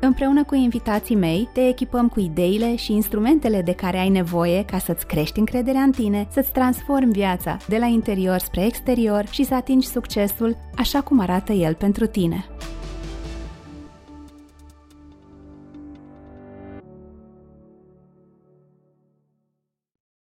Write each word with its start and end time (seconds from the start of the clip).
Împreună 0.00 0.44
cu 0.44 0.54
invitații 0.54 1.14
mei, 1.14 1.48
te 1.52 1.68
echipăm 1.68 2.08
cu 2.08 2.20
ideile 2.20 2.76
și 2.76 2.92
instrumentele 2.92 3.62
de 3.62 3.74
care 3.74 3.98
ai 3.98 4.08
nevoie 4.08 4.64
ca 4.64 4.78
să-ți 4.78 5.06
crești 5.06 5.38
încrederea 5.38 5.80
în 5.80 5.90
tine, 5.90 6.28
să-ți 6.30 6.52
transformi 6.52 7.12
viața 7.12 7.56
de 7.68 7.78
la 7.78 7.86
interior 7.86 8.38
spre 8.38 8.64
exterior 8.64 9.26
și 9.26 9.44
să 9.44 9.54
atingi 9.54 9.86
succesul 9.86 10.56
așa 10.76 11.00
cum 11.00 11.20
arată 11.20 11.52
el 11.52 11.74
pentru 11.74 12.06
tine. 12.06 12.46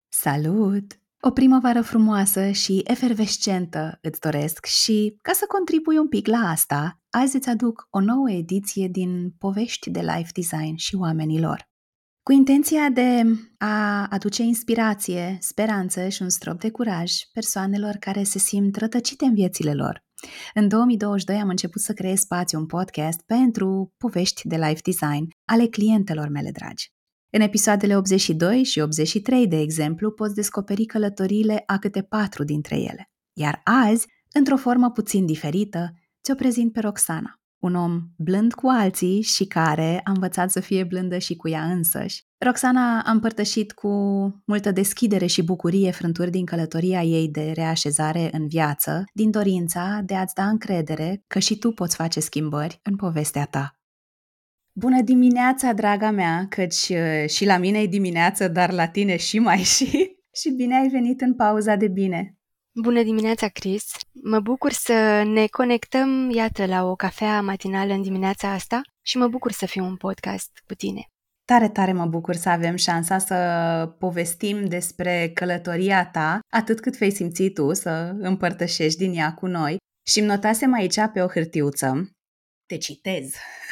Salut! 0.10 1.07
O 1.22 1.32
primăvară 1.32 1.82
frumoasă 1.82 2.52
și 2.52 2.82
efervescentă 2.84 4.00
îți 4.02 4.20
doresc 4.20 4.66
și, 4.66 5.18
ca 5.22 5.32
să 5.34 5.46
contribui 5.48 5.98
un 5.98 6.08
pic 6.08 6.28
la 6.28 6.38
asta, 6.38 7.00
azi 7.10 7.36
îți 7.36 7.50
aduc 7.50 7.88
o 7.90 8.00
nouă 8.00 8.32
ediție 8.32 8.88
din 8.88 9.32
Povești 9.38 9.90
de 9.90 10.00
Life 10.00 10.30
Design 10.34 10.76
și 10.76 10.96
oamenilor. 10.96 11.70
Cu 12.24 12.32
intenția 12.32 12.90
de 12.90 13.24
a 13.58 14.08
aduce 14.10 14.44
inspirație, 14.44 15.38
speranță 15.40 16.08
și 16.08 16.22
un 16.22 16.30
strop 16.30 16.60
de 16.60 16.72
curaj 16.72 17.14
persoanelor 17.34 17.96
care 17.96 18.24
se 18.24 18.40
simt 18.40 18.76
rătăcite 18.76 19.26
în 19.26 19.34
viețile 19.34 19.74
lor. 19.74 20.06
În 20.54 20.68
2022 20.68 21.40
am 21.40 21.50
început 21.50 21.82
să 21.82 21.94
creez 21.94 22.20
spațiu 22.20 22.60
un 22.60 22.66
podcast 22.66 23.22
pentru 23.26 23.94
povești 23.98 24.48
de 24.48 24.56
life 24.56 24.82
design 24.84 25.28
ale 25.46 25.68
clientelor 25.68 26.28
mele 26.28 26.52
dragi. 26.52 26.97
În 27.30 27.42
episoadele 27.42 27.96
82 27.96 28.64
și 28.64 28.80
83, 28.80 29.48
de 29.48 29.60
exemplu, 29.60 30.12
poți 30.12 30.36
descoperi 30.36 30.86
călătoriile 30.86 31.64
a 31.66 31.78
câte 31.78 32.02
patru 32.02 32.44
dintre 32.44 32.76
ele. 32.76 33.10
Iar 33.34 33.62
azi, 33.64 34.08
într-o 34.32 34.58
formă 34.58 34.92
puțin 34.92 35.26
diferită, 35.26 35.94
ți-o 36.24 36.36
prezint 36.36 36.74
pe 36.74 36.80
Roxana, 36.80 37.40
un 37.60 37.76
om 37.76 38.02
blând 38.18 38.54
cu 38.54 38.68
alții 38.68 39.22
și 39.22 39.46
care 39.46 40.02
a 40.04 40.12
învățat 40.12 40.52
să 40.52 40.60
fie 40.60 40.84
blândă 40.84 41.18
și 41.18 41.36
cu 41.36 41.50
ea 41.50 41.64
însăși. 41.64 42.26
Roxana 42.38 43.02
a 43.02 43.12
împărtășit 43.12 43.72
cu 43.72 43.90
multă 44.46 44.72
deschidere 44.72 45.26
și 45.26 45.44
bucurie 45.44 45.92
frânturi 45.92 46.32
din 46.32 46.46
călătoria 46.46 47.04
ei 47.04 47.30
de 47.30 47.52
reașezare 47.56 48.30
în 48.32 48.48
viață, 48.48 49.04
din 49.14 49.32
dorința 49.32 50.02
de 50.06 50.16
a-ți 50.16 50.36
da 50.36 50.48
încredere 50.48 51.24
că 51.28 51.40
și 51.40 51.58
tu 51.58 51.72
poți 51.72 51.96
face 51.96 52.20
schimbări 52.20 52.80
în 52.84 52.96
povestea 52.96 53.46
ta. 53.46 53.77
Bună 54.80 55.02
dimineața, 55.02 55.74
draga 55.74 56.12
mea, 56.12 56.46
căci 56.50 56.90
uh, 56.90 57.30
și 57.30 57.46
la 57.46 57.58
mine 57.58 57.80
e 57.80 57.86
dimineață, 57.86 58.48
dar 58.48 58.72
la 58.72 58.88
tine 58.88 59.18
și 59.18 59.40
mai 59.40 59.58
și. 59.58 60.16
Și 60.42 60.50
bine 60.50 60.76
ai 60.76 60.88
venit 60.88 61.22
în 61.22 61.36
pauza 61.36 61.76
de 61.76 61.88
bine. 61.88 62.38
Bună 62.82 63.04
dimineața, 63.04 63.48
Chris! 63.48 63.92
Mă 64.24 64.40
bucur 64.40 64.72
să 64.72 65.24
ne 65.34 65.48
conectăm, 65.48 66.30
iată, 66.30 66.66
la 66.66 66.84
o 66.84 66.96
cafea 66.96 67.42
matinală 67.42 67.94
în 67.94 68.02
dimineața 68.02 68.52
asta 68.52 68.82
și 69.06 69.18
mă 69.18 69.28
bucur 69.28 69.52
să 69.52 69.66
fiu 69.66 69.84
un 69.84 69.96
podcast 69.96 70.50
cu 70.68 70.74
tine. 70.74 71.02
Tare, 71.46 71.70
tare 71.70 71.94
mă 71.94 72.06
bucur 72.06 72.36
să 72.36 72.50
avem 72.50 72.76
șansa 72.76 73.18
să 73.18 73.36
povestim 74.00 74.66
despre 74.66 75.32
călătoria 75.34 76.06
ta, 76.06 76.40
atât 76.54 76.80
cât 76.80 76.98
vei 76.98 77.12
simți 77.12 77.50
tu 77.50 77.74
să 77.74 78.16
împărtășești 78.20 78.98
din 78.98 79.14
ea 79.14 79.34
cu 79.34 79.46
noi. 79.46 79.78
Și 80.08 80.20
îmi 80.20 80.28
notasem 80.28 80.74
aici 80.74 81.00
pe 81.14 81.22
o 81.22 81.28
hârtiuță, 81.28 82.12
te 82.68 82.78
citez, 82.78 83.34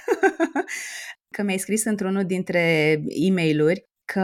că 1.35 1.43
mi-ai 1.43 1.57
scris 1.57 1.83
într-unul 1.83 2.25
dintre 2.25 2.59
e 3.07 3.31
mail 3.31 3.85
că 4.05 4.19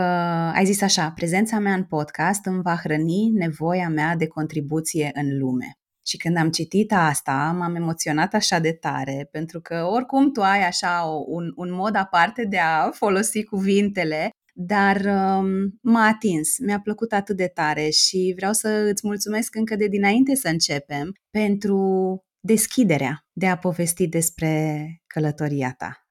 ai 0.56 0.66
zis 0.66 0.82
așa, 0.82 1.12
prezența 1.12 1.60
mea 1.60 1.74
în 1.74 1.84
podcast 1.84 2.46
îmi 2.46 2.62
va 2.62 2.76
hrăni 2.76 3.30
nevoia 3.34 3.90
mea 3.90 4.16
de 4.16 4.28
contribuție 4.28 5.12
în 5.14 5.38
lume. 5.38 5.76
Și 6.06 6.18
când 6.18 6.38
am 6.38 6.50
citit 6.50 6.92
asta, 6.94 7.56
m-am 7.58 7.76
emoționat 7.76 8.34
așa 8.34 8.60
de 8.60 8.72
tare, 8.72 9.28
pentru 9.32 9.62
că 9.62 9.88
oricum 9.92 10.32
tu 10.32 10.42
ai 10.42 10.68
așa 10.68 11.02
un, 11.28 11.52
un 11.56 11.74
mod 11.74 11.96
aparte 11.96 12.46
de 12.46 12.58
a 12.58 12.90
folosi 12.92 13.44
cuvintele, 13.44 14.30
dar 14.54 14.96
um, 14.96 15.80
m-a 15.82 16.08
atins, 16.08 16.58
mi-a 16.60 16.80
plăcut 16.80 17.12
atât 17.12 17.36
de 17.38 17.48
tare 17.48 17.90
și 17.90 18.34
vreau 18.36 18.54
să 18.54 18.68
îți 18.92 19.08
mulțumesc 19.08 19.56
încă 19.56 19.76
de 19.76 19.88
dinainte 19.88 20.36
să 20.36 20.48
începem 20.48 21.12
pentru 21.30 21.80
deschiderea 22.42 23.26
de 23.32 23.48
a 23.48 23.58
povesti 23.58 24.08
despre 24.08 24.86
călătoria 25.08 25.74
ta. 25.78 26.06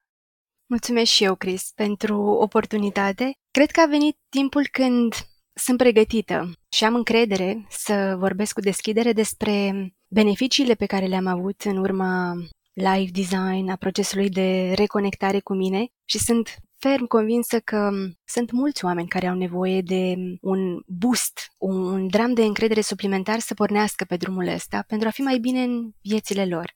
Mulțumesc 0.69 1.11
și 1.11 1.23
eu, 1.23 1.35
Chris, 1.35 1.71
pentru 1.75 2.21
oportunitate. 2.21 3.31
Cred 3.51 3.71
că 3.71 3.81
a 3.81 3.85
venit 3.85 4.17
timpul 4.29 4.67
când 4.71 5.13
sunt 5.53 5.77
pregătită 5.77 6.51
și 6.69 6.83
am 6.83 6.95
încredere 6.95 7.65
să 7.69 8.15
vorbesc 8.17 8.53
cu 8.53 8.59
deschidere 8.59 9.13
despre 9.13 9.87
beneficiile 10.07 10.73
pe 10.73 10.85
care 10.85 11.05
le-am 11.05 11.27
avut 11.27 11.61
în 11.61 11.77
urma 11.77 12.33
live 12.73 13.11
design, 13.11 13.69
a 13.69 13.75
procesului 13.75 14.29
de 14.29 14.73
reconectare 14.75 15.39
cu 15.39 15.53
mine 15.53 15.87
și 16.05 16.19
sunt 16.19 16.55
ferm 16.81 17.05
convinsă 17.05 17.59
că 17.59 17.89
sunt 18.25 18.51
mulți 18.51 18.85
oameni 18.85 19.07
care 19.07 19.27
au 19.27 19.35
nevoie 19.35 19.81
de 19.81 20.13
un 20.41 20.81
boost, 20.87 21.39
un 21.57 22.07
dram 22.07 22.33
de 22.33 22.43
încredere 22.43 22.81
suplimentar 22.81 23.39
să 23.39 23.53
pornească 23.53 24.05
pe 24.05 24.15
drumul 24.15 24.47
ăsta 24.47 24.83
pentru 24.87 25.07
a 25.07 25.11
fi 25.11 25.21
mai 25.21 25.37
bine 25.37 25.63
în 25.63 25.91
viețile 26.01 26.45
lor. 26.45 26.71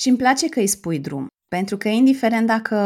Și 0.00 0.08
îmi 0.08 0.18
place 0.18 0.48
că 0.48 0.60
îi 0.60 0.66
spui 0.66 0.98
drum, 0.98 1.26
pentru 1.48 1.76
că 1.76 1.88
indiferent 1.88 2.46
dacă 2.46 2.76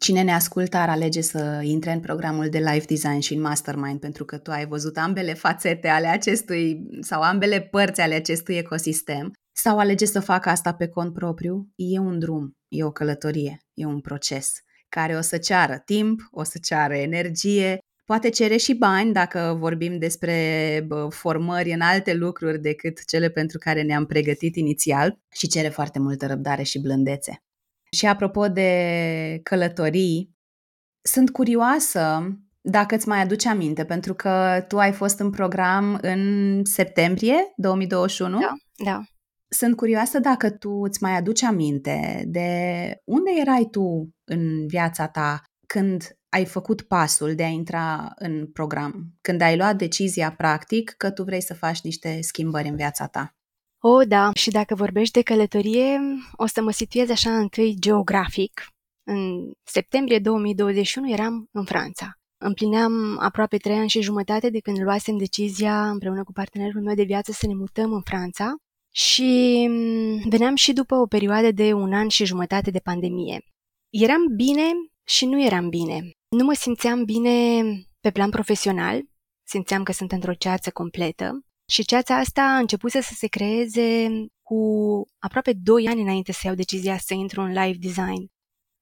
cine 0.00 0.22
ne 0.22 0.34
ascultă 0.34 0.76
ar 0.76 0.88
alege 0.88 1.20
să 1.20 1.60
intre 1.62 1.92
în 1.92 2.00
programul 2.00 2.48
de 2.48 2.58
life 2.58 2.86
design 2.86 3.18
și 3.18 3.34
în 3.34 3.40
mastermind, 3.40 4.00
pentru 4.00 4.24
că 4.24 4.38
tu 4.38 4.50
ai 4.50 4.66
văzut 4.66 4.96
ambele 4.96 5.34
fațete 5.34 5.88
ale 5.88 6.06
acestui 6.06 6.88
sau 7.00 7.22
ambele 7.22 7.60
părți 7.60 8.00
ale 8.00 8.14
acestui 8.14 8.56
ecosistem, 8.56 9.32
sau 9.56 9.78
alege 9.78 10.04
să 10.04 10.20
facă 10.20 10.48
asta 10.48 10.74
pe 10.74 10.88
cont 10.88 11.12
propriu, 11.12 11.68
e 11.76 11.98
un 11.98 12.18
drum, 12.18 12.52
e 12.68 12.84
o 12.84 12.90
călătorie, 12.90 13.58
e 13.74 13.84
un 13.84 14.00
proces 14.00 14.52
care 14.94 15.16
o 15.16 15.20
să 15.20 15.38
ceară 15.38 15.82
timp, 15.84 16.20
o 16.30 16.42
să 16.42 16.58
ceară 16.62 16.94
energie, 16.94 17.78
poate 18.04 18.28
cere 18.28 18.56
și 18.56 18.74
bani 18.74 19.12
dacă 19.12 19.56
vorbim 19.58 19.98
despre 19.98 20.86
formări 21.10 21.72
în 21.72 21.80
alte 21.80 22.14
lucruri 22.14 22.60
decât 22.60 23.04
cele 23.04 23.28
pentru 23.28 23.58
care 23.58 23.82
ne-am 23.82 24.06
pregătit 24.06 24.56
inițial 24.56 25.18
și 25.32 25.48
cere 25.48 25.68
foarte 25.68 25.98
multă 25.98 26.26
răbdare 26.26 26.62
și 26.62 26.80
blândețe. 26.80 27.42
Și 27.90 28.06
apropo 28.06 28.48
de 28.48 29.40
călătorii, 29.42 30.34
sunt 31.02 31.30
curioasă 31.30 32.28
dacă 32.60 32.94
îți 32.94 33.08
mai 33.08 33.20
aduce 33.20 33.48
aminte, 33.48 33.84
pentru 33.84 34.14
că 34.14 34.64
tu 34.68 34.78
ai 34.78 34.92
fost 34.92 35.18
în 35.18 35.30
program 35.30 35.98
în 36.02 36.64
septembrie 36.64 37.52
2021. 37.56 38.38
Da, 38.38 38.54
da. 38.84 39.02
Sunt 39.48 39.76
curioasă 39.76 40.18
dacă 40.18 40.50
tu 40.50 40.70
îți 40.70 41.02
mai 41.02 41.16
aduci 41.16 41.42
aminte 41.42 42.24
de 42.26 42.48
unde 43.04 43.30
erai 43.40 43.68
tu 43.70 44.08
în 44.24 44.66
viața 44.66 45.08
ta 45.08 45.42
când 45.66 46.16
ai 46.28 46.44
făcut 46.44 46.82
pasul 46.82 47.34
de 47.34 47.44
a 47.44 47.48
intra 47.48 48.12
în 48.14 48.46
program, 48.46 49.12
când 49.20 49.40
ai 49.40 49.56
luat 49.56 49.76
decizia 49.76 50.32
practic 50.32 50.90
că 50.90 51.10
tu 51.10 51.22
vrei 51.22 51.42
să 51.42 51.54
faci 51.54 51.80
niște 51.80 52.20
schimbări 52.20 52.68
în 52.68 52.76
viața 52.76 53.06
ta. 53.06 53.34
O, 53.82 53.88
oh, 53.88 54.06
da, 54.08 54.30
și 54.34 54.50
dacă 54.50 54.74
vorbești 54.74 55.12
de 55.12 55.22
călătorie, 55.22 56.00
o 56.36 56.46
să 56.46 56.62
mă 56.62 56.70
situez 56.70 57.10
așa 57.10 57.36
întâi 57.36 57.76
geografic. 57.78 58.66
În 59.06 59.50
septembrie 59.62 60.18
2021 60.18 61.12
eram 61.12 61.48
în 61.52 61.64
Franța. 61.64 62.12
Împlineam 62.36 63.18
aproape 63.20 63.56
trei 63.56 63.76
ani 63.76 63.88
și 63.88 64.00
jumătate 64.00 64.50
de 64.50 64.58
când 64.58 64.78
luasem 64.82 65.16
decizia 65.16 65.90
împreună 65.90 66.24
cu 66.24 66.32
partenerul 66.32 66.82
meu 66.82 66.94
de 66.94 67.02
viață 67.02 67.32
să 67.32 67.46
ne 67.46 67.54
mutăm 67.54 67.92
în 67.92 68.02
Franța 68.02 68.54
și 68.94 69.66
mm, 69.68 70.28
veneam 70.28 70.54
și 70.54 70.72
după 70.72 70.94
o 70.94 71.06
perioadă 71.06 71.50
de 71.50 71.72
un 71.72 71.92
an 71.92 72.08
și 72.08 72.24
jumătate 72.24 72.70
de 72.70 72.78
pandemie. 72.78 73.40
Eram 73.90 74.22
bine 74.36 74.70
și 75.06 75.26
nu 75.26 75.42
eram 75.44 75.68
bine. 75.68 76.10
Nu 76.28 76.44
mă 76.44 76.52
simțeam 76.52 77.04
bine 77.04 77.62
pe 78.00 78.10
plan 78.10 78.30
profesional, 78.30 79.00
simțeam 79.48 79.82
că 79.82 79.92
sunt 79.92 80.12
într-o 80.12 80.34
ceață 80.34 80.70
completă 80.70 81.44
și 81.68 81.84
ceața 81.84 82.16
asta 82.16 82.42
a 82.42 82.58
început 82.58 82.90
să 82.90 83.00
se 83.00 83.26
creeze 83.26 84.08
cu 84.42 84.58
aproape 85.18 85.52
2 85.52 85.88
ani 85.88 86.00
înainte 86.00 86.32
să 86.32 86.40
iau 86.44 86.54
decizia 86.54 86.98
să 86.98 87.14
intru 87.14 87.40
în 87.40 87.52
live 87.52 87.78
design. 87.80 88.32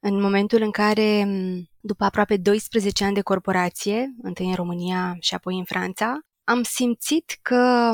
În 0.04 0.20
momentul 0.20 0.62
în 0.62 0.70
care, 0.70 1.24
mm, 1.24 1.66
după 1.80 2.04
aproape 2.04 2.36
12 2.36 3.04
ani 3.04 3.14
de 3.14 3.20
corporație, 3.20 4.14
întâi 4.22 4.46
în 4.46 4.54
România 4.54 5.16
și 5.20 5.34
apoi 5.34 5.58
în 5.58 5.64
Franța, 5.64 6.18
am 6.44 6.62
simțit 6.62 7.38
că 7.42 7.92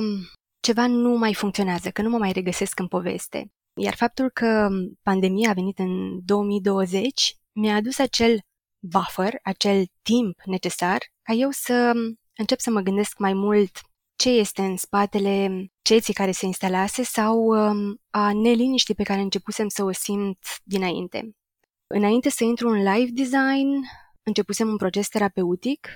ceva 0.69 0.87
nu 0.87 1.17
mai 1.17 1.35
funcționează, 1.35 1.91
că 1.91 2.03
nu 2.03 2.09
mă 2.09 2.19
mai 2.19 2.33
regăsesc 2.33 2.79
în 2.79 2.87
poveste. 2.87 3.53
Iar 3.81 3.95
faptul 3.95 4.31
că 4.31 4.69
pandemia 5.03 5.51
a 5.51 5.53
venit 5.53 5.79
în 5.79 6.25
2020 6.25 7.37
mi-a 7.53 7.75
adus 7.75 7.99
acel 7.99 8.41
buffer, 8.79 9.39
acel 9.43 9.85
timp 10.03 10.41
necesar, 10.45 10.99
ca 11.23 11.33
eu 11.33 11.51
să 11.51 11.93
încep 12.37 12.59
să 12.59 12.71
mă 12.71 12.81
gândesc 12.81 13.19
mai 13.19 13.33
mult 13.33 13.81
ce 14.17 14.29
este 14.29 14.63
în 14.63 14.77
spatele 14.77 15.67
ceții 15.83 16.15
care 16.15 16.31
se 16.31 16.47
instalase 16.47 17.03
sau 17.03 17.39
um, 17.39 18.01
a 18.11 18.33
neliniștii 18.33 18.95
pe 18.95 19.03
care 19.03 19.21
începusem 19.21 19.69
să 19.69 19.85
o 19.85 19.93
simt 19.93 20.39
dinainte. 20.63 21.37
Înainte 21.87 22.29
să 22.29 22.45
intru 22.45 22.69
în 22.69 22.83
live 22.83 23.11
design, 23.11 23.85
începusem 24.23 24.69
un 24.69 24.77
proces 24.77 25.09
terapeutic 25.09 25.89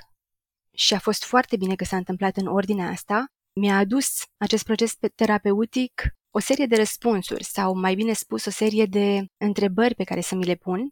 și 0.74 0.94
a 0.94 0.98
fost 0.98 1.24
foarte 1.24 1.56
bine 1.56 1.74
că 1.74 1.84
s-a 1.84 1.96
întâmplat 1.96 2.36
în 2.36 2.46
ordinea 2.46 2.88
asta. 2.88 3.32
Mi-a 3.60 3.76
adus 3.76 4.06
acest 4.36 4.64
proces 4.64 4.96
terapeutic 5.14 6.02
o 6.30 6.38
serie 6.38 6.66
de 6.66 6.76
răspunsuri 6.76 7.44
sau, 7.44 7.74
mai 7.74 7.94
bine 7.94 8.12
spus, 8.12 8.44
o 8.44 8.50
serie 8.50 8.84
de 8.84 9.24
întrebări 9.36 9.94
pe 9.94 10.04
care 10.04 10.20
să 10.20 10.34
mi 10.34 10.44
le 10.44 10.54
pun. 10.54 10.88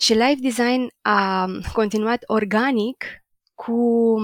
Și 0.00 0.12
live 0.12 0.38
design 0.40 0.88
a 1.00 1.46
continuat 1.72 2.22
organic 2.26 3.04
cu 3.54 4.16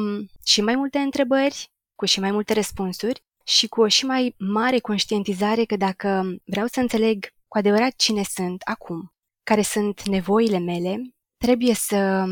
și 0.45 0.61
mai 0.61 0.77
multe 0.77 0.99
întrebări, 0.99 1.71
cu 1.95 2.05
și 2.05 2.21
mai 2.21 2.31
multe 2.31 2.53
răspunsuri 2.53 3.25
și 3.45 3.69
cu 3.69 3.81
o 3.81 3.89
și 3.89 4.05
mai 4.05 4.35
mare 4.39 4.79
conștientizare 4.79 5.65
că 5.65 5.77
dacă 5.77 6.37
vreau 6.45 6.67
să 6.67 6.81
înțeleg 6.81 7.27
cu 7.49 7.59
adevărat 7.59 7.95
cine 7.97 8.23
sunt 8.23 8.63
acum, 8.63 9.13
care 9.43 9.63
sunt 9.63 10.09
nevoile 10.09 10.59
mele, 10.59 11.03
trebuie 11.37 11.75
să 11.75 12.25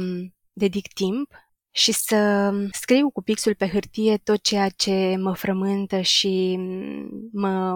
dedic 0.53 0.93
timp 0.93 1.35
și 1.77 1.93
să 1.93 2.51
scriu 2.73 3.11
cu 3.11 3.23
pixul 3.23 3.55
pe 3.55 3.69
hârtie 3.69 4.17
tot 4.17 4.43
ceea 4.43 4.69
ce 4.69 5.17
mă 5.19 5.35
frământă 5.35 6.01
și 6.01 6.59
mă 7.33 7.75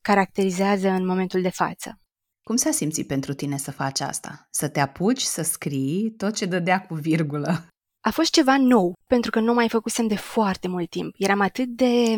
caracterizează 0.00 0.88
în 0.88 1.06
momentul 1.06 1.42
de 1.42 1.50
față. 1.50 2.00
Cum 2.42 2.56
s-a 2.56 2.70
simțit 2.70 3.06
pentru 3.06 3.34
tine 3.34 3.56
să 3.56 3.70
faci 3.70 4.00
asta? 4.00 4.46
Să 4.50 4.68
te 4.68 4.80
apuci 4.80 5.20
să 5.20 5.42
scrii 5.42 6.10
tot 6.16 6.34
ce 6.34 6.46
dădea 6.46 6.80
cu 6.86 6.94
virgulă? 6.94 7.66
A 8.00 8.10
fost 8.10 8.30
ceva 8.30 8.56
nou, 8.56 8.92
pentru 9.06 9.30
că 9.30 9.40
nu 9.40 9.54
mai 9.54 9.68
făcusem 9.68 10.06
de 10.06 10.16
foarte 10.16 10.68
mult 10.68 10.90
timp. 10.90 11.14
Eram 11.18 11.40
atât 11.40 11.68
de 11.68 12.16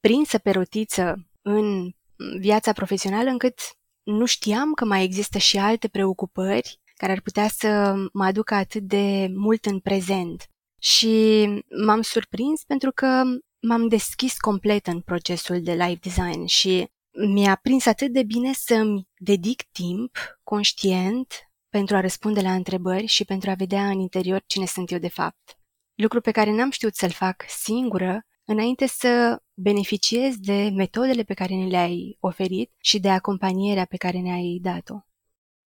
prinsă 0.00 0.38
pe 0.38 0.50
rotiță 0.50 1.28
în 1.42 1.90
viața 2.38 2.72
profesională 2.72 3.30
încât 3.30 3.58
nu 4.02 4.24
știam 4.24 4.72
că 4.72 4.84
mai 4.84 5.04
există 5.04 5.38
și 5.38 5.58
alte 5.58 5.88
preocupări 5.88 6.80
care 6.94 7.12
ar 7.12 7.20
putea 7.20 7.48
să 7.48 7.94
mă 8.12 8.24
aducă 8.24 8.54
atât 8.54 8.82
de 8.82 9.30
mult 9.34 9.64
în 9.64 9.78
prezent. 9.78 10.48
Și 10.80 11.46
m-am 11.84 12.02
surprins 12.02 12.64
pentru 12.64 12.90
că 12.92 13.22
m-am 13.60 13.88
deschis 13.88 14.36
complet 14.36 14.86
în 14.86 15.00
procesul 15.00 15.62
de 15.62 15.72
live 15.72 15.98
design 16.02 16.44
și 16.44 16.88
mi-a 17.28 17.54
prins 17.62 17.86
atât 17.86 18.12
de 18.12 18.22
bine 18.22 18.52
să-mi 18.52 19.08
dedic 19.16 19.62
timp 19.62 20.16
conștient 20.42 21.34
pentru 21.68 21.96
a 21.96 22.00
răspunde 22.00 22.40
la 22.40 22.52
întrebări 22.52 23.06
și 23.06 23.24
pentru 23.24 23.50
a 23.50 23.54
vedea 23.54 23.88
în 23.88 23.98
interior 23.98 24.42
cine 24.46 24.66
sunt 24.66 24.90
eu 24.90 24.98
de 24.98 25.08
fapt. 25.08 25.58
Lucru 25.94 26.20
pe 26.20 26.30
care 26.30 26.50
n-am 26.50 26.70
știut 26.70 26.94
să-l 26.94 27.10
fac 27.10 27.44
singură 27.48 28.24
înainte 28.44 28.86
să 28.86 29.42
beneficiez 29.54 30.36
de 30.36 30.70
metodele 30.74 31.22
pe 31.22 31.34
care 31.34 31.54
ni 31.54 31.70
le-ai 31.70 32.16
oferit 32.20 32.72
și 32.78 33.00
de 33.00 33.10
acompanierea 33.10 33.84
pe 33.84 33.96
care 33.96 34.18
ne-ai 34.18 34.58
dat-o. 34.62 34.94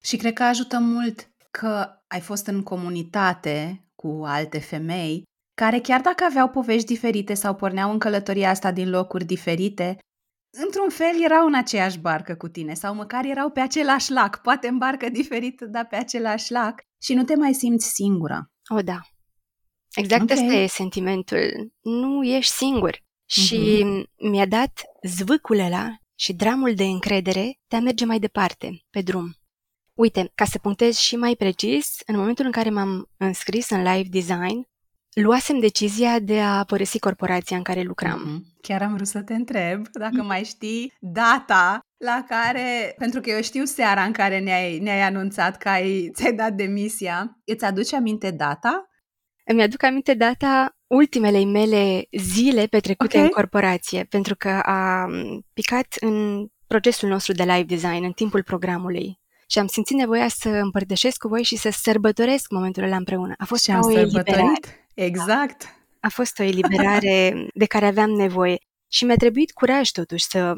Și 0.02 0.16
cred 0.16 0.32
că 0.32 0.42
ajută 0.42 0.78
mult 0.78 1.30
că 1.50 1.88
ai 2.06 2.20
fost 2.20 2.46
în 2.46 2.62
comunitate 2.62 3.84
cu 4.04 4.24
alte 4.24 4.58
femei 4.58 5.22
care 5.54 5.80
chiar 5.80 6.00
dacă 6.00 6.24
aveau 6.24 6.48
povești 6.48 6.86
diferite 6.86 7.34
sau 7.34 7.54
porneau 7.54 7.90
în 7.90 7.98
călătoria 7.98 8.50
asta 8.50 8.72
din 8.72 8.90
locuri 8.90 9.24
diferite, 9.24 9.98
într-un 10.64 10.88
fel 10.88 11.22
erau 11.24 11.46
în 11.46 11.54
aceeași 11.54 11.98
barcă 11.98 12.34
cu 12.34 12.48
tine 12.48 12.74
sau 12.74 12.94
măcar 12.94 13.24
erau 13.24 13.50
pe 13.50 13.60
același 13.60 14.12
lac, 14.12 14.42
poate 14.42 14.68
în 14.68 14.78
barcă 14.78 15.08
diferit, 15.08 15.60
dar 15.60 15.86
pe 15.86 15.96
același 15.96 16.52
lac 16.52 16.80
și 17.02 17.14
nu 17.14 17.24
te 17.24 17.36
mai 17.36 17.54
simți 17.54 17.86
singură. 17.86 18.50
O, 18.74 18.80
da. 18.80 19.00
Exact 19.94 20.22
okay. 20.22 20.36
asta 20.36 20.52
e 20.52 20.66
sentimentul. 20.66 21.72
Nu 21.82 22.24
ești 22.24 22.52
singur. 22.52 22.98
Și 23.26 23.84
uh-huh. 23.84 24.30
mi-a 24.30 24.46
dat 24.46 24.82
zvâcul 25.02 25.58
ăla 25.58 25.88
și 26.14 26.32
dramul 26.32 26.74
de 26.74 26.84
încredere 26.84 27.58
de 27.66 27.76
a 27.76 27.80
merge 27.80 28.04
mai 28.04 28.18
departe 28.18 28.68
pe 28.90 29.00
drum. 29.00 29.34
Uite, 29.94 30.30
ca 30.34 30.44
să 30.44 30.58
punctez 30.58 30.96
și 30.96 31.16
mai 31.16 31.34
precis, 31.36 31.96
în 32.06 32.16
momentul 32.16 32.44
în 32.44 32.50
care 32.50 32.70
m-am 32.70 33.10
înscris 33.16 33.70
în 33.70 33.82
live 33.82 34.08
design, 34.10 34.68
luasem 35.12 35.58
decizia 35.58 36.18
de 36.18 36.40
a 36.40 36.64
părăsi 36.64 36.98
corporația 36.98 37.56
în 37.56 37.62
care 37.62 37.82
lucram. 37.82 38.20
Mm-hmm. 38.20 38.60
Chiar 38.60 38.82
am 38.82 38.94
vrut 38.94 39.06
să 39.06 39.22
te 39.22 39.34
întreb 39.34 39.88
dacă 39.92 40.20
mm. 40.20 40.26
mai 40.26 40.44
știi 40.44 40.92
data 41.00 41.80
la 41.96 42.24
care, 42.28 42.94
pentru 42.98 43.20
că 43.20 43.30
eu 43.30 43.42
știu 43.42 43.64
seara 43.64 44.02
în 44.02 44.12
care 44.12 44.38
ne-ai, 44.38 44.78
ne-ai 44.78 45.00
anunțat 45.00 45.56
că 45.56 45.68
ai, 45.68 46.08
ți-ai 46.14 46.32
dat 46.32 46.52
demisia, 46.52 47.38
îți 47.44 47.64
aduce 47.64 47.96
aminte 47.96 48.30
data? 48.30 48.88
Îmi 49.44 49.62
aduc 49.62 49.82
aminte 49.82 50.14
data 50.14 50.76
ultimelei 50.86 51.44
mele 51.44 52.06
zile 52.10 52.66
petrecute 52.66 53.16
okay. 53.16 53.22
în 53.22 53.32
corporație, 53.32 54.04
pentru 54.04 54.36
că 54.36 54.48
a 54.48 55.08
picat 55.52 55.86
în 56.00 56.46
procesul 56.66 57.08
nostru 57.08 57.32
de 57.32 57.42
live 57.42 57.62
design, 57.62 58.04
în 58.04 58.12
timpul 58.12 58.42
programului. 58.42 59.22
Și 59.46 59.58
am 59.58 59.66
simțit 59.66 59.96
nevoia 59.96 60.28
să 60.28 60.48
împărtășesc 60.48 61.16
cu 61.16 61.28
voi 61.28 61.42
și 61.42 61.56
să 61.56 61.70
sărbătoresc 61.70 62.50
momentul 62.50 62.82
ăla 62.82 62.96
împreună. 62.96 63.34
A 63.38 63.44
fost 63.44 63.64
și 63.64 63.70
am 63.70 63.86
o 63.86 63.90
sărbătorit? 63.90 64.86
Exact. 64.94 65.66
A 66.00 66.08
fost 66.08 66.38
o 66.38 66.42
eliberare 66.42 67.34
de 67.54 67.64
care 67.64 67.86
aveam 67.86 68.10
nevoie 68.10 68.58
și 68.88 69.04
mi-a 69.04 69.16
trebuit 69.16 69.52
curaj 69.52 69.88
totuși 69.88 70.24
să 70.24 70.54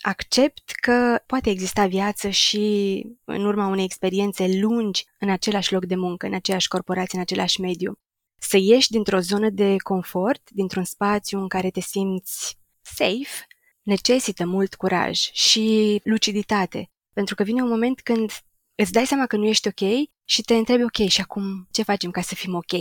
accept 0.00 0.70
că 0.80 1.18
poate 1.26 1.50
exista 1.50 1.86
viață 1.86 2.28
și 2.28 3.06
în 3.24 3.44
urma 3.44 3.66
unei 3.66 3.84
experiențe 3.84 4.58
lungi 4.60 5.04
în 5.18 5.30
același 5.30 5.72
loc 5.72 5.84
de 5.84 5.94
muncă, 5.94 6.26
în 6.26 6.34
aceeași 6.34 6.68
corporație, 6.68 7.18
în 7.18 7.20
același 7.20 7.60
mediu. 7.60 7.98
Să 8.38 8.56
ieși 8.56 8.90
dintr-o 8.90 9.18
zonă 9.18 9.48
de 9.50 9.76
confort, 9.76 10.50
dintr-un 10.50 10.84
spațiu 10.84 11.40
în 11.40 11.48
care 11.48 11.70
te 11.70 11.80
simți 11.80 12.58
safe, 12.82 13.46
necesită 13.82 14.46
mult 14.46 14.74
curaj 14.74 15.18
și 15.32 16.00
luciditate, 16.04 16.90
pentru 17.16 17.34
că 17.34 17.42
vine 17.42 17.62
un 17.62 17.68
moment 17.68 18.00
când 18.00 18.30
îți 18.74 18.92
dai 18.92 19.06
seama 19.06 19.26
că 19.26 19.36
nu 19.36 19.44
ești 19.44 19.68
ok 19.68 20.08
și 20.24 20.42
te 20.42 20.54
întrebi 20.54 20.82
ok 20.82 21.08
și 21.08 21.20
acum 21.20 21.68
ce 21.70 21.82
facem 21.82 22.10
ca 22.10 22.20
să 22.20 22.34
fim 22.34 22.54
ok? 22.54 22.72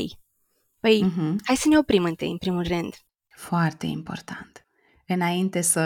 Păi, 0.79 1.05
uh-huh. 1.05 1.35
hai 1.43 1.55
să 1.55 1.67
ne 1.67 1.77
oprim 1.77 2.03
întâi, 2.03 2.31
în 2.31 2.37
primul 2.37 2.63
rând. 2.67 2.93
Foarte 3.35 3.85
important. 3.85 4.65
Înainte 5.07 5.61
să 5.61 5.81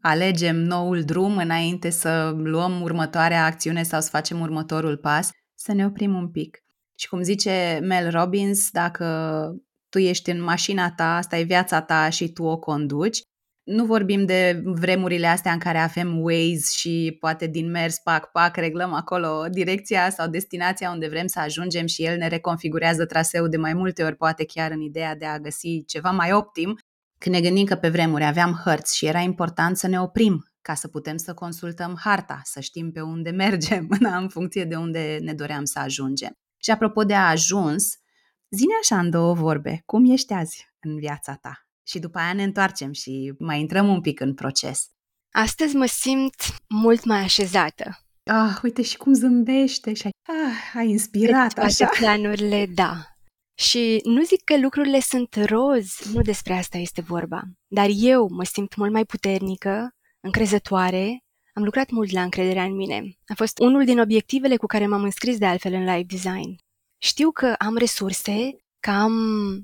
alegem 0.00 0.56
noul 0.56 1.02
drum, 1.04 1.36
înainte 1.36 1.90
să 1.90 2.34
luăm 2.36 2.80
următoarea 2.80 3.44
acțiune 3.44 3.82
sau 3.82 4.00
să 4.00 4.08
facem 4.08 4.40
următorul 4.40 4.96
pas, 4.96 5.30
să 5.54 5.72
ne 5.72 5.86
oprim 5.86 6.14
un 6.14 6.28
pic. 6.28 6.58
Și 6.96 7.08
cum 7.08 7.22
zice 7.22 7.78
Mel 7.82 8.10
Robbins, 8.10 8.70
dacă 8.70 9.06
tu 9.88 9.98
ești 9.98 10.30
în 10.30 10.42
mașina 10.42 10.90
ta, 10.90 11.16
asta 11.16 11.38
e 11.38 11.42
viața 11.42 11.82
ta 11.82 12.08
și 12.08 12.28
tu 12.28 12.44
o 12.44 12.58
conduci, 12.58 13.22
nu 13.64 13.84
vorbim 13.84 14.24
de 14.24 14.62
vremurile 14.64 15.26
astea 15.26 15.52
în 15.52 15.58
care 15.58 15.78
avem 15.78 16.20
Waze 16.20 16.70
și 16.76 17.16
poate 17.20 17.46
din 17.46 17.70
mers, 17.70 17.98
pac, 17.98 18.30
pac, 18.30 18.56
reglăm 18.56 18.92
acolo 18.92 19.44
direcția 19.50 20.10
sau 20.10 20.28
destinația 20.28 20.90
unde 20.90 21.08
vrem 21.08 21.26
să 21.26 21.40
ajungem 21.40 21.86
și 21.86 22.04
el 22.04 22.16
ne 22.16 22.28
reconfigurează 22.28 23.06
traseul 23.06 23.48
de 23.48 23.56
mai 23.56 23.74
multe 23.74 24.02
ori, 24.04 24.16
poate 24.16 24.44
chiar 24.44 24.70
în 24.70 24.80
ideea 24.80 25.16
de 25.16 25.24
a 25.24 25.38
găsi 25.38 25.84
ceva 25.86 26.10
mai 26.10 26.32
optim. 26.32 26.78
Când 27.18 27.34
ne 27.34 27.40
gândim 27.40 27.64
că 27.64 27.74
pe 27.74 27.88
vremuri 27.88 28.24
aveam 28.24 28.60
hărți 28.64 28.96
și 28.96 29.06
era 29.06 29.20
important 29.20 29.76
să 29.76 29.88
ne 29.88 30.00
oprim 30.00 30.46
ca 30.62 30.74
să 30.74 30.88
putem 30.88 31.16
să 31.16 31.34
consultăm 31.34 31.96
harta, 32.00 32.40
să 32.44 32.60
știm 32.60 32.92
pe 32.92 33.00
unde 33.00 33.30
mergem, 33.44 33.88
în 34.00 34.28
funcție 34.28 34.64
de 34.64 34.76
unde 34.76 35.18
ne 35.20 35.32
doream 35.32 35.64
să 35.64 35.78
ajungem. 35.78 36.38
Și 36.56 36.70
apropo 36.70 37.04
de 37.04 37.14
a 37.14 37.28
ajuns, 37.28 37.98
zine 38.50 38.72
așa 38.82 38.98
în 38.98 39.10
două 39.10 39.34
vorbe, 39.34 39.82
cum 39.84 40.10
ești 40.10 40.32
azi 40.32 40.72
în 40.80 40.96
viața 40.96 41.34
ta? 41.34 41.66
Și 41.92 41.98
după 41.98 42.18
aia 42.18 42.32
ne 42.32 42.42
întoarcem 42.42 42.92
și 42.92 43.34
mai 43.38 43.60
intrăm 43.60 43.88
un 43.88 44.00
pic 44.00 44.20
în 44.20 44.34
proces. 44.34 44.90
Astăzi 45.30 45.76
mă 45.76 45.86
simt 45.86 46.34
mult 46.68 47.04
mai 47.04 47.20
așezată. 47.20 47.98
Ah, 48.24 48.58
uite 48.62 48.82
și 48.82 48.96
cum 48.96 49.12
zâmbește 49.12 49.92
și 49.94 50.06
ai, 50.06 50.12
ah, 50.22 50.72
ai 50.74 50.88
inspirat 50.88 51.52
Toate 51.52 51.84
așa. 51.84 51.96
planurile, 51.98 52.66
da. 52.66 53.06
Și 53.54 54.00
nu 54.04 54.22
zic 54.22 54.44
că 54.44 54.58
lucrurile 54.58 55.00
sunt 55.00 55.34
roz, 55.34 55.98
nu 56.12 56.22
despre 56.22 56.52
asta 56.52 56.78
este 56.78 57.00
vorba. 57.00 57.42
Dar 57.68 57.88
eu 57.94 58.28
mă 58.30 58.44
simt 58.44 58.76
mult 58.76 58.92
mai 58.92 59.04
puternică, 59.04 59.90
încrezătoare, 60.20 61.24
am 61.54 61.62
lucrat 61.62 61.90
mult 61.90 62.10
la 62.10 62.22
încrederea 62.22 62.64
în 62.64 62.74
mine. 62.74 63.02
A 63.26 63.34
fost 63.34 63.58
unul 63.58 63.84
din 63.84 63.98
obiectivele 63.98 64.56
cu 64.56 64.66
care 64.66 64.86
m-am 64.86 65.02
înscris 65.02 65.38
de 65.38 65.46
altfel 65.46 65.72
în 65.72 65.84
live 65.84 66.06
design. 66.06 66.56
Știu 66.98 67.30
că 67.30 67.54
am 67.58 67.76
resurse 67.76 68.56
că 68.82 68.90
am 68.90 69.14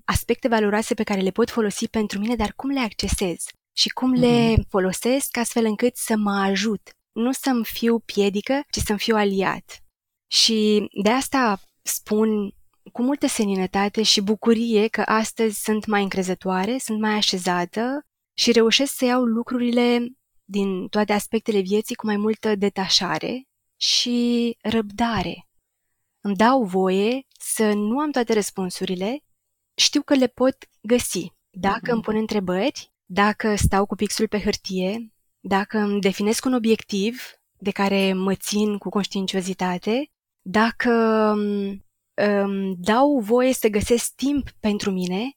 aspecte 0.05 0.49
valoroase 0.49 0.95
pe 0.95 1.03
care 1.03 1.21
le 1.21 1.31
pot 1.31 1.51
folosi 1.51 1.89
pentru 1.89 2.19
mine, 2.19 2.37
dar 2.37 2.53
cum 2.57 2.71
le 2.71 2.81
accesez 2.81 3.45
și 3.73 3.89
cum 3.89 4.17
mm-hmm. 4.17 4.21
le 4.21 4.51
mhm. 4.51 4.67
folosesc 4.69 5.37
astfel 5.37 5.65
încât 5.65 5.97
să 5.97 6.17
mă 6.17 6.33
ajut. 6.33 6.91
Nu 7.13 7.33
să-mi 7.33 7.65
fiu 7.65 7.99
piedică, 7.99 8.63
ci 8.71 8.79
să-mi 8.79 8.99
fiu 8.99 9.17
aliat. 9.17 9.83
Și 10.27 10.89
de 11.03 11.11
asta 11.11 11.61
spun 11.83 12.53
cu 12.93 13.03
multă 13.03 13.27
seninătate 13.27 14.03
și 14.03 14.21
bucurie 14.21 14.89
că 14.89 15.03
astăzi 15.07 15.63
sunt 15.63 15.87
mai 15.87 16.03
încrezătoare, 16.03 16.79
sunt 16.79 17.01
mai 17.01 17.15
așezată 17.15 18.07
și 18.35 18.53
reușesc 18.53 18.95
să 18.95 19.05
iau 19.05 19.23
lucrurile 19.25 20.09
din 20.45 20.89
toate 20.89 21.13
aspectele 21.13 21.61
vieții 21.61 21.95
cu 21.95 22.07
mai 22.07 22.17
multă 22.17 22.55
detașare 22.55 23.43
și 23.77 24.57
răbdare. 24.63 25.48
Îmi 26.21 26.37
dau 26.37 26.65
voie 26.65 27.27
să 27.39 27.73
nu 27.73 27.99
am 27.99 28.11
toate 28.11 28.33
răspunsurile, 28.33 29.25
știu 29.75 30.03
că 30.03 30.15
le 30.15 30.27
pot 30.27 30.57
găsi. 30.81 31.33
Dacă 31.51 31.91
uh-huh. 31.91 31.93
îmi 31.93 32.03
pun 32.03 32.17
întrebări, 32.17 32.93
dacă 33.05 33.55
stau 33.55 33.87
cu 33.87 33.95
pixul 33.95 34.29
pe 34.29 34.41
hârtie, 34.41 35.13
dacă 35.41 35.79
îmi 35.79 36.01
definesc 36.01 36.45
un 36.45 36.53
obiectiv 36.53 37.23
de 37.59 37.71
care 37.71 38.13
mă 38.13 38.35
țin 38.35 38.79
cu 38.79 38.89
conștiinciozitate, 38.89 40.11
dacă 40.41 40.91
îmi 42.15 42.77
dau 42.79 43.19
voie 43.19 43.53
să 43.53 43.69
găsesc 43.69 44.15
timp 44.15 44.51
pentru 44.51 44.91
mine 44.91 45.31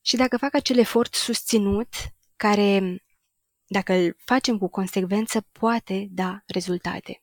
și 0.00 0.16
dacă 0.16 0.36
fac 0.36 0.54
acel 0.54 0.78
efort 0.78 1.14
susținut 1.14 1.88
care, 2.36 3.02
dacă 3.66 3.92
îl 3.92 4.16
facem 4.24 4.58
cu 4.58 4.68
consecvență, 4.68 5.46
poate 5.52 6.06
da 6.10 6.42
rezultate. 6.46 7.22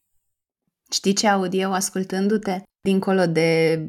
Știi 0.92 1.14
ce 1.14 1.28
aud 1.28 1.54
eu 1.54 1.74
ascultându-te? 1.74 2.64
Dincolo 2.88 3.25
de 3.25 3.79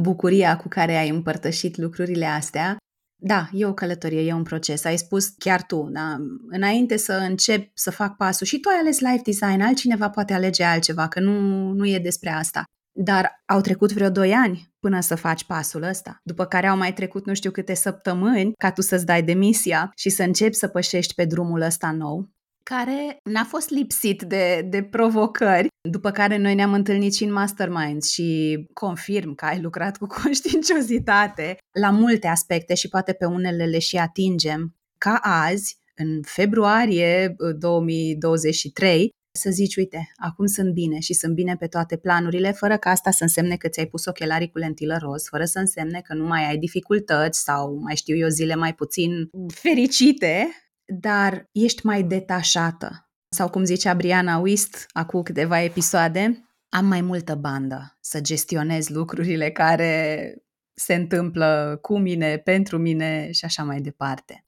bucuria 0.00 0.56
cu 0.56 0.68
care 0.68 0.96
ai 0.96 1.08
împărtășit 1.08 1.76
lucrurile 1.76 2.24
astea, 2.24 2.76
da, 3.20 3.48
e 3.52 3.66
o 3.66 3.74
călătorie, 3.74 4.20
e 4.20 4.32
un 4.32 4.42
proces. 4.42 4.84
Ai 4.84 4.98
spus 4.98 5.28
chiar 5.28 5.62
tu, 5.62 5.88
da? 5.92 6.16
înainte 6.48 6.96
să 6.96 7.12
încep 7.12 7.70
să 7.74 7.90
fac 7.90 8.16
pasul 8.16 8.46
și 8.46 8.60
tu 8.60 8.68
ai 8.68 8.78
ales 8.78 9.00
life 9.00 9.22
design, 9.24 9.60
altcineva 9.60 10.10
poate 10.10 10.32
alege 10.32 10.64
altceva, 10.64 11.08
că 11.08 11.20
nu, 11.20 11.32
nu 11.72 11.86
e 11.86 11.98
despre 11.98 12.30
asta. 12.30 12.62
Dar 12.92 13.42
au 13.46 13.60
trecut 13.60 13.92
vreo 13.92 14.10
doi 14.10 14.32
ani 14.32 14.72
până 14.78 15.00
să 15.00 15.14
faci 15.14 15.44
pasul 15.44 15.82
ăsta, 15.82 16.20
după 16.22 16.44
care 16.44 16.66
au 16.66 16.76
mai 16.76 16.92
trecut 16.92 17.26
nu 17.26 17.34
știu 17.34 17.50
câte 17.50 17.74
săptămâni 17.74 18.52
ca 18.52 18.72
tu 18.72 18.80
să-ți 18.80 19.06
dai 19.06 19.22
demisia 19.22 19.92
și 19.96 20.08
să 20.08 20.22
începi 20.22 20.54
să 20.54 20.68
pășești 20.68 21.14
pe 21.14 21.24
drumul 21.24 21.60
ăsta 21.60 21.90
nou 21.90 22.28
care 22.74 23.18
n-a 23.24 23.44
fost 23.44 23.70
lipsit 23.70 24.22
de, 24.22 24.66
de 24.70 24.82
provocări, 24.82 25.68
după 25.90 26.10
care 26.10 26.36
noi 26.36 26.54
ne-am 26.54 26.72
întâlnit 26.72 27.14
și 27.14 27.24
în 27.24 27.32
Masterminds 27.32 28.10
și 28.10 28.58
confirm 28.72 29.34
că 29.34 29.44
ai 29.44 29.60
lucrat 29.60 29.96
cu 29.96 30.06
conștiinciozitate 30.22 31.56
la 31.80 31.90
multe 31.90 32.26
aspecte 32.26 32.74
și 32.74 32.88
poate 32.88 33.12
pe 33.12 33.24
unele 33.24 33.64
le 33.64 33.78
și 33.78 33.96
atingem. 33.96 34.74
Ca 34.98 35.18
azi, 35.22 35.76
în 35.96 36.22
februarie 36.22 37.36
2023, 37.58 39.10
să 39.38 39.50
zici, 39.50 39.76
uite, 39.76 40.12
acum 40.16 40.46
sunt 40.46 40.72
bine 40.72 40.98
și 40.98 41.14
sunt 41.14 41.34
bine 41.34 41.56
pe 41.56 41.66
toate 41.66 41.96
planurile, 41.96 42.52
fără 42.52 42.76
ca 42.76 42.90
asta 42.90 43.10
să 43.10 43.22
însemne 43.22 43.56
că 43.56 43.68
ți-ai 43.68 43.86
pus 43.86 44.06
ochelarii 44.06 44.50
cu 44.50 44.58
lentilă 44.58 44.98
roz, 45.00 45.26
fără 45.28 45.44
să 45.44 45.58
însemne 45.58 46.00
că 46.00 46.14
nu 46.14 46.26
mai 46.26 46.48
ai 46.48 46.56
dificultăți 46.56 47.42
sau 47.42 47.78
mai 47.82 47.96
știu 47.96 48.16
eu 48.16 48.28
zile 48.28 48.54
mai 48.54 48.74
puțin 48.74 49.30
fericite, 49.54 50.48
dar 50.94 51.48
ești 51.52 51.86
mai 51.86 52.02
detașată. 52.02 53.10
Sau 53.28 53.50
cum 53.50 53.64
zicea 53.64 53.94
Briana 53.94 54.38
Wist 54.38 54.86
acum 54.92 55.22
câteva 55.22 55.60
episoade, 55.60 56.48
am 56.68 56.86
mai 56.86 57.00
multă 57.00 57.34
bandă 57.34 57.96
să 58.00 58.20
gestionez 58.20 58.88
lucrurile 58.88 59.50
care 59.50 60.34
se 60.74 60.94
întâmplă 60.94 61.78
cu 61.82 61.98
mine, 61.98 62.38
pentru 62.38 62.78
mine 62.78 63.30
și 63.30 63.44
așa 63.44 63.62
mai 63.62 63.80
departe. 63.80 64.44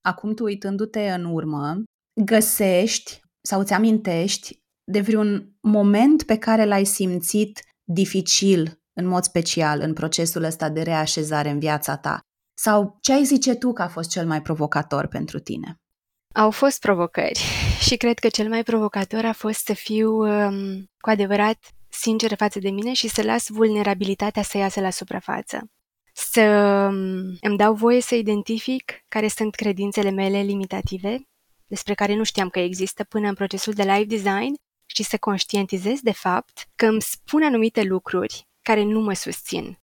Acum 0.00 0.34
tu 0.34 0.44
uitându-te 0.44 1.10
în 1.10 1.24
urmă, 1.24 1.82
găsești 2.24 3.20
sau 3.40 3.60
îți 3.60 3.72
amintești 3.72 4.60
de 4.84 5.00
vreun 5.00 5.56
moment 5.60 6.22
pe 6.22 6.38
care 6.38 6.64
l-ai 6.64 6.84
simțit 6.84 7.60
dificil 7.84 8.80
în 8.92 9.06
mod 9.06 9.22
special 9.22 9.80
în 9.80 9.92
procesul 9.92 10.42
ăsta 10.42 10.68
de 10.68 10.82
reașezare 10.82 11.50
în 11.50 11.58
viața 11.58 11.96
ta 11.96 12.20
sau 12.64 12.98
ce 13.00 13.12
ai 13.12 13.24
zice 13.24 13.54
tu 13.54 13.72
că 13.72 13.82
a 13.82 13.88
fost 13.88 14.10
cel 14.10 14.26
mai 14.26 14.42
provocator 14.42 15.06
pentru 15.06 15.38
tine? 15.38 15.80
Au 16.34 16.50
fost 16.50 16.80
provocări 16.80 17.40
și 17.86 17.96
cred 17.96 18.18
că 18.18 18.28
cel 18.28 18.48
mai 18.48 18.62
provocator 18.62 19.24
a 19.24 19.32
fost 19.32 19.64
să 19.64 19.72
fiu 19.72 20.10
um, 20.10 20.84
cu 21.00 21.10
adevărat 21.10 21.58
sinceră 21.88 22.34
față 22.34 22.58
de 22.58 22.70
mine 22.70 22.92
și 22.92 23.08
să 23.08 23.22
las 23.22 23.48
vulnerabilitatea 23.48 24.42
să 24.42 24.58
iasă 24.58 24.80
la 24.80 24.90
suprafață. 24.90 25.70
Să 26.12 26.40
um, 26.40 27.36
îmi 27.40 27.56
dau 27.56 27.74
voie 27.74 28.00
să 28.00 28.14
identific 28.14 29.04
care 29.08 29.28
sunt 29.28 29.54
credințele 29.54 30.10
mele 30.10 30.40
limitative, 30.40 31.28
despre 31.66 31.94
care 31.94 32.14
nu 32.14 32.24
știam 32.24 32.48
că 32.48 32.58
există 32.58 33.04
până 33.04 33.28
în 33.28 33.34
procesul 33.34 33.72
de 33.72 33.82
live 33.82 34.16
design 34.16 34.54
și 34.86 35.02
să 35.02 35.16
conștientizez 35.18 36.00
de 36.00 36.12
fapt 36.12 36.68
că 36.74 36.86
îmi 36.86 37.02
spun 37.02 37.42
anumite 37.42 37.82
lucruri 37.82 38.48
care 38.62 38.82
nu 38.82 39.00
mă 39.00 39.12
susțin 39.12 39.81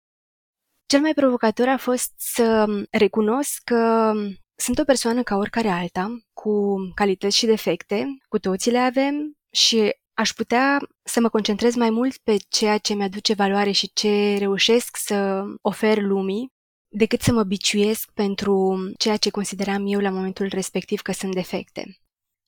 cel 0.92 1.00
mai 1.00 1.14
provocator 1.14 1.68
a 1.68 1.76
fost 1.76 2.12
să 2.16 2.66
recunosc 2.90 3.60
că 3.64 4.12
sunt 4.54 4.78
o 4.78 4.84
persoană 4.84 5.22
ca 5.22 5.36
oricare 5.36 5.68
alta, 5.68 6.18
cu 6.32 6.76
calități 6.94 7.36
și 7.36 7.46
defecte, 7.46 8.06
cu 8.28 8.38
toții 8.38 8.70
le 8.70 8.78
avem 8.78 9.36
și 9.50 9.96
aș 10.14 10.32
putea 10.32 10.78
să 11.02 11.20
mă 11.20 11.28
concentrez 11.28 11.74
mai 11.74 11.90
mult 11.90 12.16
pe 12.16 12.36
ceea 12.48 12.78
ce 12.78 12.94
mi-aduce 12.94 13.34
valoare 13.34 13.70
și 13.70 13.92
ce 13.92 14.36
reușesc 14.38 14.96
să 14.96 15.44
ofer 15.62 15.98
lumii, 16.02 16.52
decât 16.88 17.20
să 17.20 17.32
mă 17.32 17.42
biciuiesc 17.42 18.10
pentru 18.14 18.78
ceea 18.98 19.16
ce 19.16 19.30
consideram 19.30 19.86
eu 19.86 20.00
la 20.00 20.10
momentul 20.10 20.48
respectiv 20.50 21.00
că 21.00 21.12
sunt 21.12 21.34
defecte. 21.34 21.96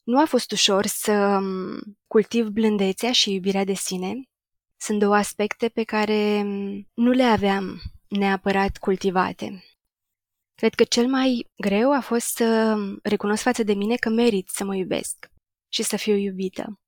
Nu 0.03 0.21
a 0.21 0.25
fost 0.25 0.53
ușor 0.53 0.87
să 0.87 1.41
cultiv 2.07 2.47
blândețea 2.47 3.13
și 3.13 3.33
iubirea 3.33 3.65
de 3.65 3.75
sine. 3.75 4.15
Sunt 4.77 4.99
două 4.99 5.15
aspecte 5.15 5.69
pe 5.69 5.83
care 5.83 6.43
nu 6.95 7.11
le 7.11 7.23
aveam 7.23 7.81
neapărat 8.15 8.77
cultivate. 8.77 9.65
Cred 10.55 10.75
că 10.75 10.85
cel 10.85 11.07
mai 11.09 11.51
greu 11.57 11.93
a 11.93 12.01
fost 12.01 12.27
să 12.27 12.77
recunosc 13.03 13.43
față 13.43 13.63
de 13.63 13.75
mine 13.75 13.95
că 13.95 14.09
merit 14.09 14.49
să 14.49 14.65
mă 14.65 14.77
iubesc 14.77 15.31
și 15.69 15.83
să 15.83 15.97
fiu 15.97 16.15
iubită. 16.15 16.81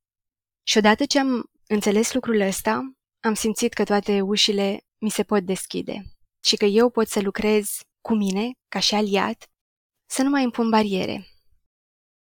Și 0.62 0.78
odată 0.78 1.04
ce 1.04 1.18
am 1.18 1.50
înțeles 1.66 2.12
lucrul 2.12 2.40
ăsta, 2.40 2.96
am 3.20 3.34
simțit 3.34 3.72
că 3.72 3.84
toate 3.84 4.20
ușile 4.20 4.80
mi 4.98 5.10
se 5.10 5.22
pot 5.22 5.42
deschide 5.42 6.02
și 6.44 6.56
că 6.56 6.64
eu 6.64 6.90
pot 6.90 7.08
să 7.08 7.20
lucrez 7.20 7.68
cu 8.00 8.14
mine, 8.14 8.50
ca 8.68 8.78
și 8.78 8.94
aliat, 8.94 9.50
să 10.08 10.22
nu 10.22 10.30
mai 10.30 10.42
impun 10.42 10.70
bariere. 10.70 11.26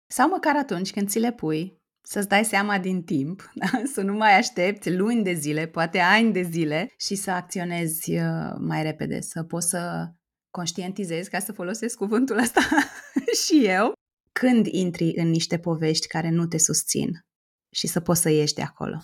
Sau 0.07 0.29
măcar 0.29 0.57
atunci 0.57 0.93
când 0.93 1.09
ți 1.09 1.19
le 1.19 1.33
pui, 1.33 1.83
să-ți 2.09 2.29
dai 2.29 2.45
seama 2.45 2.79
din 2.79 3.03
timp, 3.03 3.51
da? 3.55 3.83
să 3.93 4.01
nu 4.01 4.15
mai 4.15 4.37
aștepți 4.37 4.95
luni 4.95 5.23
de 5.23 5.33
zile, 5.33 5.67
poate 5.67 5.99
ani 5.99 6.33
de 6.33 6.43
zile 6.43 6.95
și 6.99 7.15
să 7.15 7.31
acționezi 7.31 8.15
uh, 8.15 8.57
mai 8.59 8.83
repede, 8.83 9.21
să 9.21 9.43
poți 9.43 9.69
să 9.69 10.11
conștientizezi, 10.51 11.31
ca 11.31 11.39
să 11.39 11.53
folosesc 11.53 11.97
cuvântul 11.97 12.39
ăsta 12.39 12.61
și 13.45 13.67
eu, 13.67 13.93
când 14.33 14.67
intri 14.67 15.13
în 15.17 15.29
niște 15.29 15.59
povești 15.59 16.07
care 16.07 16.31
nu 16.31 16.47
te 16.47 16.59
susțin 16.59 17.11
și 17.71 17.87
să 17.87 18.01
poți 18.01 18.21
să 18.21 18.31
ieși 18.31 18.55
de 18.55 18.63
acolo. 18.63 19.03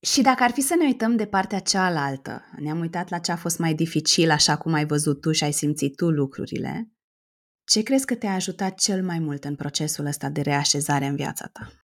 Și 0.00 0.22
dacă 0.22 0.42
ar 0.42 0.50
fi 0.50 0.60
să 0.60 0.74
ne 0.78 0.84
uităm 0.84 1.16
de 1.16 1.26
partea 1.26 1.58
cealaltă, 1.58 2.44
ne-am 2.58 2.78
uitat 2.78 3.08
la 3.08 3.18
ce 3.18 3.32
a 3.32 3.36
fost 3.36 3.58
mai 3.58 3.74
dificil, 3.74 4.30
așa 4.30 4.56
cum 4.56 4.72
ai 4.72 4.86
văzut 4.86 5.20
tu 5.20 5.32
și 5.32 5.44
ai 5.44 5.52
simțit 5.52 5.96
tu 5.96 6.10
lucrurile, 6.10 6.90
ce 7.64 7.82
crezi 7.82 8.06
că 8.06 8.14
te-a 8.14 8.34
ajutat 8.34 8.78
cel 8.78 9.04
mai 9.04 9.18
mult 9.18 9.44
în 9.44 9.56
procesul 9.56 10.06
ăsta 10.06 10.28
de 10.28 10.40
reașezare 10.40 11.06
în 11.06 11.16
viața 11.16 11.46
ta? 11.46 11.85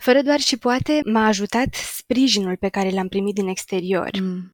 Fără 0.00 0.22
doar 0.22 0.40
și 0.40 0.56
poate, 0.56 1.00
m-a 1.04 1.26
ajutat 1.26 1.74
sprijinul 1.74 2.56
pe 2.56 2.68
care 2.68 2.90
l-am 2.90 3.08
primit 3.08 3.34
din 3.34 3.48
exterior. 3.48 4.10
Mm. 4.20 4.50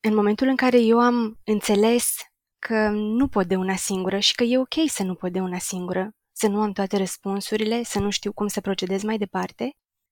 În 0.00 0.14
momentul 0.14 0.46
în 0.46 0.56
care 0.56 0.80
eu 0.80 0.98
am 0.98 1.40
înțeles 1.44 2.16
că 2.58 2.88
nu 2.92 3.28
pot 3.28 3.46
de 3.46 3.56
una 3.56 3.76
singură 3.76 4.18
și 4.18 4.34
că 4.34 4.44
e 4.44 4.58
ok 4.58 4.74
să 4.86 5.02
nu 5.02 5.14
pot 5.14 5.32
de 5.32 5.40
una 5.40 5.58
singură, 5.58 6.10
să 6.36 6.48
nu 6.48 6.60
am 6.60 6.72
toate 6.72 6.96
răspunsurile, 6.96 7.82
să 7.82 7.98
nu 7.98 8.10
știu 8.10 8.32
cum 8.32 8.46
să 8.46 8.60
procedez 8.60 9.02
mai 9.02 9.18
departe, 9.18 9.70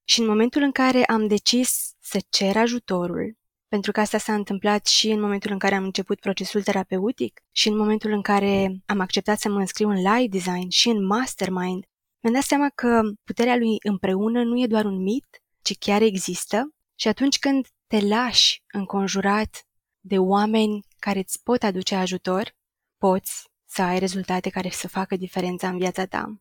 și 0.08 0.20
în 0.20 0.26
momentul 0.26 0.62
în 0.62 0.72
care 0.72 1.04
am 1.04 1.26
decis 1.26 1.94
să 2.00 2.18
cer 2.28 2.56
ajutorul, 2.56 3.36
pentru 3.68 3.92
că 3.92 4.00
asta 4.00 4.18
s-a 4.18 4.34
întâmplat 4.34 4.86
și 4.86 5.10
în 5.10 5.20
momentul 5.20 5.50
în 5.50 5.58
care 5.58 5.74
am 5.74 5.84
început 5.84 6.20
procesul 6.20 6.62
terapeutic 6.62 7.40
și 7.54 7.68
în 7.68 7.76
momentul 7.76 8.12
în 8.12 8.22
care 8.22 8.82
am 8.86 9.00
acceptat 9.00 9.38
să 9.38 9.48
mă 9.48 9.58
înscriu 9.58 9.88
în 9.88 9.96
live 9.96 10.28
design 10.28 10.68
și 10.68 10.88
în 10.88 11.06
mastermind 11.06 11.84
mi-am 12.28 12.40
dat 12.40 12.48
seama 12.48 12.70
că 12.74 13.00
puterea 13.24 13.56
lui 13.56 13.76
împreună 13.82 14.42
nu 14.42 14.60
e 14.60 14.66
doar 14.66 14.84
un 14.84 15.02
mit, 15.02 15.42
ci 15.62 15.78
chiar 15.78 16.02
există 16.02 16.74
și 16.94 17.08
atunci 17.08 17.38
când 17.38 17.66
te 17.86 18.06
lași 18.06 18.62
înconjurat 18.72 19.66
de 20.00 20.18
oameni 20.18 20.84
care 20.98 21.18
îți 21.18 21.42
pot 21.42 21.62
aduce 21.62 21.94
ajutor, 21.94 22.54
poți 22.98 23.48
să 23.64 23.82
ai 23.82 23.98
rezultate 23.98 24.50
care 24.50 24.68
să 24.68 24.88
facă 24.88 25.16
diferența 25.16 25.68
în 25.68 25.78
viața 25.78 26.06
ta. 26.06 26.40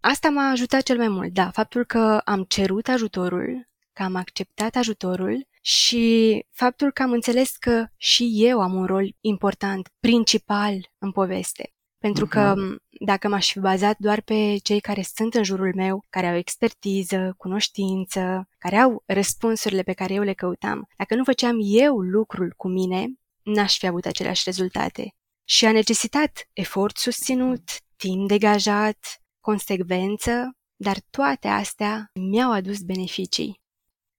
Asta 0.00 0.28
m-a 0.28 0.50
ajutat 0.50 0.82
cel 0.82 0.96
mai 0.96 1.08
mult, 1.08 1.32
da, 1.32 1.50
faptul 1.50 1.84
că 1.84 2.20
am 2.24 2.44
cerut 2.44 2.88
ajutorul, 2.88 3.68
că 3.92 4.02
am 4.02 4.14
acceptat 4.14 4.74
ajutorul 4.74 5.48
și 5.60 6.44
faptul 6.50 6.92
că 6.92 7.02
am 7.02 7.12
înțeles 7.12 7.56
că 7.56 7.86
și 7.96 8.32
eu 8.34 8.60
am 8.60 8.74
un 8.74 8.86
rol 8.86 9.16
important, 9.20 9.92
principal 10.00 10.90
în 10.98 11.12
poveste. 11.12 11.75
Pentru 11.98 12.26
că 12.26 12.54
mhm. 12.56 12.78
dacă 13.00 13.28
m-aș 13.28 13.52
fi 13.52 13.58
bazat 13.58 13.96
doar 13.98 14.20
pe 14.20 14.56
cei 14.62 14.80
care 14.80 15.02
sunt 15.14 15.34
în 15.34 15.42
jurul 15.42 15.72
meu, 15.74 16.04
care 16.10 16.26
au 16.26 16.36
expertiză, 16.36 17.34
cunoștință, 17.36 18.48
care 18.58 18.76
au 18.76 19.02
răspunsurile 19.06 19.82
pe 19.82 19.92
care 19.92 20.14
eu 20.14 20.22
le 20.22 20.32
căutam, 20.32 20.88
dacă 20.96 21.14
nu 21.14 21.24
făceam 21.24 21.56
eu 21.62 21.98
lucrul 21.98 22.54
cu 22.56 22.68
mine, 22.68 23.06
n-aș 23.42 23.78
fi 23.78 23.86
avut 23.86 24.04
aceleași 24.04 24.42
rezultate. 24.44 25.14
Și 25.44 25.64
a 25.64 25.72
necesitat 25.72 26.48
efort 26.52 26.96
susținut, 26.96 27.62
timp 27.96 28.28
degajat, 28.28 28.98
consecvență, 29.40 30.56
dar 30.76 30.96
toate 31.10 31.48
astea 31.48 32.10
mi-au 32.14 32.52
adus 32.52 32.80
beneficii. 32.80 33.60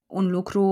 Un 0.05 0.29
lucru 0.29 0.63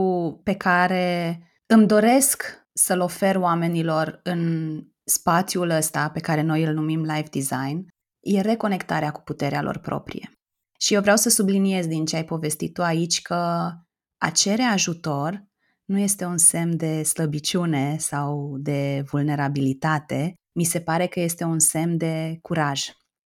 pe 0.43 0.55
care 0.55 1.39
Îmi 1.67 1.87
doresc 1.87 2.65
să-l 2.73 2.99
ofer 2.99 3.35
oamenilor 3.35 4.19
în 4.23 4.81
spațiul 5.05 5.69
ăsta 5.69 6.09
pe 6.09 6.19
care 6.19 6.41
noi 6.41 6.63
îl 6.63 6.73
numim 6.73 7.01
life 7.01 7.29
design, 7.31 7.87
e 8.19 8.41
reconectarea 8.41 9.11
cu 9.11 9.21
puterea 9.21 9.61
lor 9.61 9.77
proprie. 9.77 10.31
Și 10.79 10.93
eu 10.93 11.01
vreau 11.01 11.17
să 11.17 11.29
subliniez 11.29 11.87
din 11.87 12.05
ce 12.05 12.15
ai 12.15 12.25
povestit 12.25 12.73
tu 12.73 12.83
aici 12.83 13.21
că 13.21 13.71
a 14.17 14.29
cere 14.33 14.61
ajutor 14.61 15.43
nu 15.85 15.99
este 15.99 16.25
un 16.25 16.37
semn 16.37 16.77
de 16.77 17.03
slăbiciune 17.03 17.97
sau 17.97 18.57
de 18.57 19.03
vulnerabilitate, 19.09 20.33
mi 20.55 20.63
se 20.63 20.81
pare 20.81 21.07
că 21.07 21.19
este 21.19 21.43
un 21.43 21.59
semn 21.59 21.97
de 21.97 22.37
curaj 22.41 22.81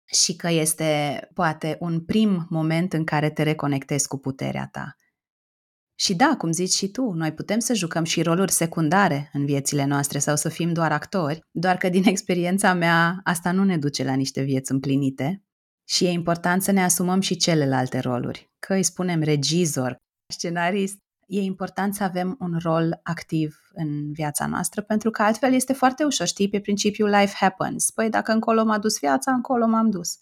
și 0.05 0.35
că 0.35 0.49
este 0.49 1.19
poate 1.33 1.77
un 1.79 2.05
prim 2.05 2.45
moment 2.49 2.93
în 2.93 3.03
care 3.03 3.29
te 3.29 3.43
reconectezi 3.43 4.07
cu 4.07 4.17
puterea 4.17 4.69
ta. 4.71 4.95
Și 6.01 6.15
da, 6.15 6.35
cum 6.37 6.51
zici 6.51 6.73
și 6.73 6.87
tu, 6.87 7.11
noi 7.11 7.33
putem 7.33 7.59
să 7.59 7.73
jucăm 7.73 8.03
și 8.03 8.21
roluri 8.21 8.51
secundare 8.51 9.29
în 9.33 9.45
viețile 9.45 9.85
noastre 9.85 10.19
sau 10.19 10.35
să 10.35 10.49
fim 10.49 10.73
doar 10.73 10.91
actori, 10.91 11.39
doar 11.51 11.77
că 11.77 11.89
din 11.89 12.03
experiența 12.13 12.73
mea 12.73 13.19
asta 13.23 13.51
nu 13.51 13.63
ne 13.63 13.77
duce 13.77 14.03
la 14.03 14.13
niște 14.13 14.41
vieți 14.41 14.71
împlinite. 14.71 15.43
Și 15.87 16.05
e 16.05 16.09
important 16.09 16.61
să 16.61 16.71
ne 16.71 16.83
asumăm 16.83 17.19
și 17.19 17.35
celelalte 17.35 17.99
roluri, 17.99 18.51
că 18.59 18.73
îi 18.73 18.83
spunem 18.83 19.21
regizor, 19.21 19.97
scenarist, 20.33 20.97
e 21.27 21.41
important 21.41 21.95
să 21.95 22.03
avem 22.03 22.35
un 22.39 22.57
rol 22.63 22.99
activ 23.03 23.59
în 23.73 24.11
viața 24.11 24.45
noastră, 24.45 24.81
pentru 24.81 25.09
că 25.09 25.21
altfel 25.21 25.53
este 25.53 25.73
foarte 25.73 26.03
ușor, 26.03 26.27
știi, 26.27 26.49
pe 26.49 26.59
principiul 26.59 27.09
life 27.09 27.33
happens. 27.35 27.91
Păi 27.91 28.09
dacă 28.09 28.31
încolo 28.31 28.63
m-a 28.63 28.79
dus 28.79 28.99
viața, 28.99 29.31
încolo 29.31 29.67
m-am 29.67 29.89
dus 29.89 30.17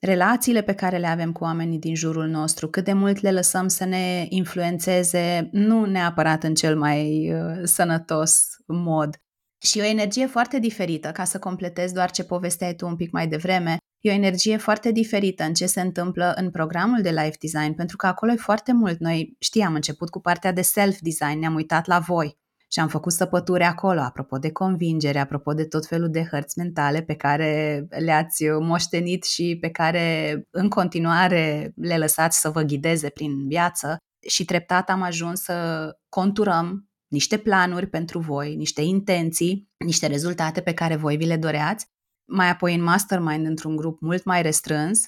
relațiile 0.00 0.62
pe 0.62 0.74
care 0.74 0.98
le 0.98 1.06
avem 1.06 1.32
cu 1.32 1.44
oamenii 1.44 1.78
din 1.78 1.94
jurul 1.94 2.26
nostru, 2.26 2.68
cât 2.68 2.84
de 2.84 2.92
mult 2.92 3.20
le 3.20 3.30
lăsăm 3.30 3.68
să 3.68 3.84
ne 3.84 4.26
influențeze, 4.28 5.48
nu 5.52 5.84
neapărat 5.84 6.42
în 6.42 6.54
cel 6.54 6.78
mai 6.78 7.32
uh, 7.32 7.60
sănătos 7.62 8.40
mod. 8.66 9.16
Și 9.62 9.78
o 9.80 9.84
energie 9.84 10.26
foarte 10.26 10.58
diferită, 10.58 11.10
ca 11.10 11.24
să 11.24 11.38
completez 11.38 11.92
doar 11.92 12.10
ce 12.10 12.24
povesteai 12.24 12.74
tu 12.74 12.86
un 12.86 12.96
pic 12.96 13.10
mai 13.10 13.28
devreme, 13.28 13.76
e 14.00 14.10
o 14.10 14.14
energie 14.14 14.56
foarte 14.56 14.92
diferită 14.92 15.44
în 15.44 15.54
ce 15.54 15.66
se 15.66 15.80
întâmplă 15.80 16.32
în 16.36 16.50
programul 16.50 17.02
de 17.02 17.10
life 17.10 17.36
design, 17.40 17.74
pentru 17.74 17.96
că 17.96 18.06
acolo 18.06 18.32
e 18.32 18.36
foarte 18.36 18.72
mult. 18.72 18.98
Noi 18.98 19.36
știam 19.38 19.74
început 19.74 20.10
cu 20.10 20.20
partea 20.20 20.52
de 20.52 20.62
self-design, 20.62 21.38
ne-am 21.38 21.54
uitat 21.54 21.86
la 21.86 21.98
voi 21.98 22.38
și 22.72 22.80
am 22.80 22.88
făcut 22.88 23.12
săpături 23.12 23.62
acolo, 23.62 24.00
apropo 24.00 24.38
de 24.38 24.52
convingere, 24.52 25.18
apropo 25.18 25.52
de 25.52 25.64
tot 25.64 25.86
felul 25.86 26.10
de 26.10 26.24
hărți 26.30 26.58
mentale 26.58 27.02
pe 27.02 27.14
care 27.14 27.86
le-ați 27.88 28.44
moștenit 28.44 29.24
și 29.24 29.58
pe 29.60 29.70
care 29.70 30.34
în 30.50 30.68
continuare 30.68 31.72
le 31.76 31.98
lăsați 31.98 32.40
să 32.40 32.50
vă 32.50 32.62
ghideze 32.62 33.08
prin 33.08 33.46
viață 33.48 33.96
și 34.28 34.44
treptat 34.44 34.90
am 34.90 35.02
ajuns 35.02 35.40
să 35.40 35.88
conturăm 36.08 36.88
niște 37.08 37.38
planuri 37.38 37.86
pentru 37.86 38.18
voi, 38.18 38.54
niște 38.54 38.80
intenții, 38.80 39.70
niște 39.84 40.06
rezultate 40.06 40.60
pe 40.60 40.74
care 40.74 40.96
voi 40.96 41.16
vi 41.16 41.26
le 41.26 41.36
doreați. 41.36 41.86
Mai 42.24 42.50
apoi 42.50 42.74
în 42.74 42.82
mastermind, 42.82 43.46
într-un 43.46 43.76
grup 43.76 44.00
mult 44.00 44.24
mai 44.24 44.42
restrâns, 44.42 45.00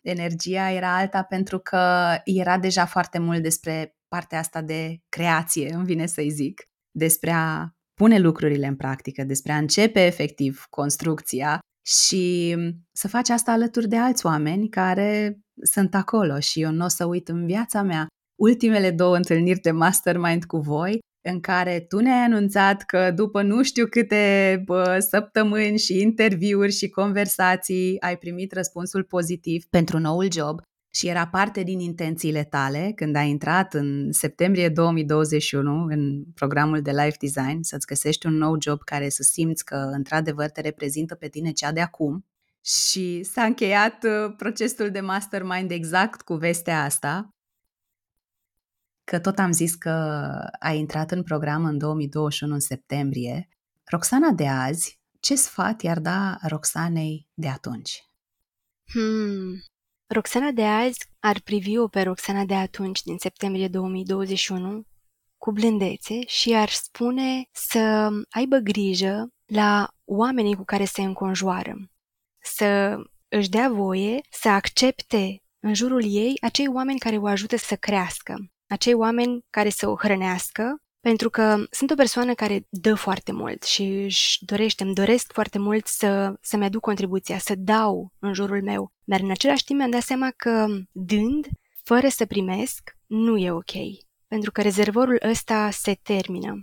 energia 0.00 0.70
era 0.70 0.96
alta 0.96 1.22
pentru 1.22 1.58
că 1.58 2.14
era 2.24 2.58
deja 2.58 2.84
foarte 2.84 3.18
mult 3.18 3.42
despre 3.42 3.96
partea 4.08 4.38
asta 4.38 4.60
de 4.60 5.02
creație, 5.08 5.72
îmi 5.72 5.84
vine 5.84 6.06
să-i 6.06 6.30
zic 6.30 6.67
despre 6.90 7.30
a 7.30 7.70
pune 7.94 8.18
lucrurile 8.18 8.66
în 8.66 8.76
practică, 8.76 9.24
despre 9.24 9.52
a 9.52 9.56
începe 9.58 10.06
efectiv 10.06 10.64
construcția 10.70 11.58
și 11.86 12.56
să 12.92 13.08
faci 13.08 13.28
asta 13.28 13.52
alături 13.52 13.88
de 13.88 13.96
alți 13.96 14.26
oameni 14.26 14.68
care 14.68 15.38
sunt 15.62 15.94
acolo. 15.94 16.40
Și 16.40 16.62
eu 16.62 16.70
nu 16.70 16.84
o 16.84 16.88
să 16.88 17.04
uit 17.04 17.28
în 17.28 17.46
viața 17.46 17.82
mea 17.82 18.06
ultimele 18.40 18.90
două 18.90 19.16
întâlniri 19.16 19.60
de 19.60 19.70
mastermind 19.70 20.44
cu 20.44 20.58
voi 20.58 20.98
în 21.28 21.40
care 21.40 21.80
tu 21.80 21.98
ne-ai 21.98 22.24
anunțat 22.24 22.82
că 22.82 23.10
după 23.10 23.42
nu 23.42 23.62
știu 23.62 23.86
câte 23.86 24.62
bă, 24.64 24.98
săptămâni 25.10 25.78
și 25.78 26.00
interviuri 26.00 26.72
și 26.72 26.88
conversații 26.88 28.00
ai 28.00 28.18
primit 28.18 28.52
răspunsul 28.52 29.04
pozitiv 29.04 29.64
pentru 29.70 29.98
noul 29.98 30.32
job 30.32 30.60
și 30.90 31.08
era 31.08 31.26
parte 31.26 31.62
din 31.62 31.80
intențiile 31.80 32.44
tale 32.44 32.92
când 32.94 33.16
ai 33.16 33.28
intrat 33.28 33.74
în 33.74 34.12
septembrie 34.12 34.68
2021 34.68 35.84
în 35.84 36.24
programul 36.34 36.82
de 36.82 36.90
Life 36.90 37.16
Design, 37.20 37.62
să-ți 37.62 37.86
găsești 37.86 38.26
un 38.26 38.34
nou 38.34 38.56
job 38.60 38.82
care 38.82 39.08
să 39.08 39.22
simți 39.22 39.64
că 39.64 39.74
într-adevăr 39.74 40.50
te 40.50 40.60
reprezintă 40.60 41.14
pe 41.14 41.28
tine 41.28 41.50
cea 41.50 41.72
de 41.72 41.80
acum. 41.80 42.24
Și 42.64 43.22
s-a 43.22 43.44
încheiat 43.44 44.04
uh, 44.04 44.34
procesul 44.36 44.90
de 44.90 45.00
mastermind 45.00 45.70
exact 45.70 46.22
cu 46.22 46.34
vestea 46.34 46.82
asta, 46.82 47.34
că 49.04 49.18
tot 49.18 49.38
am 49.38 49.52
zis 49.52 49.74
că 49.74 49.90
ai 50.60 50.78
intrat 50.78 51.10
în 51.10 51.22
program 51.22 51.64
în 51.64 51.78
2021 51.78 52.52
în 52.52 52.60
septembrie. 52.60 53.48
Roxana 53.84 54.30
de 54.30 54.48
azi, 54.48 55.00
ce 55.20 55.34
sfat 55.34 55.82
i-ar 55.82 55.98
da 55.98 56.38
Roxanei 56.42 57.28
de 57.34 57.48
atunci? 57.48 58.02
Hmm, 58.84 59.62
Roxana 60.10 60.50
de 60.50 60.64
azi 60.64 61.10
ar 61.18 61.40
privi-o 61.40 61.88
pe 61.88 62.02
Roxana 62.02 62.44
de 62.44 62.54
atunci, 62.54 63.02
din 63.02 63.18
septembrie 63.18 63.68
2021, 63.68 64.82
cu 65.36 65.52
blândețe 65.52 66.26
și 66.26 66.54
ar 66.54 66.68
spune 66.68 67.48
să 67.52 68.08
aibă 68.30 68.56
grijă 68.56 69.28
la 69.46 69.88
oamenii 70.04 70.56
cu 70.56 70.64
care 70.64 70.84
se 70.84 71.02
înconjoară, 71.02 71.74
să 72.42 72.96
își 73.28 73.48
dea 73.48 73.68
voie 73.68 74.20
să 74.30 74.48
accepte 74.48 75.42
în 75.60 75.74
jurul 75.74 76.04
ei 76.04 76.36
acei 76.40 76.68
oameni 76.68 76.98
care 76.98 77.16
o 77.16 77.26
ajută 77.26 77.56
să 77.56 77.76
crească, 77.76 78.34
acei 78.66 78.94
oameni 78.94 79.44
care 79.50 79.68
să 79.68 79.88
o 79.88 79.96
hrănească, 79.96 80.82
pentru 81.00 81.30
că 81.30 81.64
sunt 81.70 81.90
o 81.90 81.94
persoană 81.94 82.34
care 82.34 82.66
dă 82.68 82.94
foarte 82.94 83.32
mult 83.32 83.62
și 83.62 83.82
își 83.82 84.44
dorește, 84.44 84.82
îmi 84.82 84.94
doresc 84.94 85.32
foarte 85.32 85.58
mult 85.58 85.86
să, 85.86 86.34
să-mi 86.40 86.64
aduc 86.64 86.80
contribuția, 86.80 87.38
să 87.38 87.54
dau 87.56 88.12
în 88.18 88.34
jurul 88.34 88.62
meu. 88.62 88.92
Dar 89.04 89.20
în 89.20 89.30
același 89.30 89.64
timp 89.64 89.78
mi-am 89.78 89.90
dat 89.90 90.02
seama 90.02 90.32
că 90.36 90.66
dând, 90.92 91.46
fără 91.82 92.08
să 92.08 92.26
primesc, 92.26 92.96
nu 93.06 93.36
e 93.36 93.50
ok. 93.50 93.72
Pentru 94.26 94.52
că 94.52 94.62
rezervorul 94.62 95.20
ăsta 95.30 95.70
se 95.70 95.98
termină. 96.02 96.62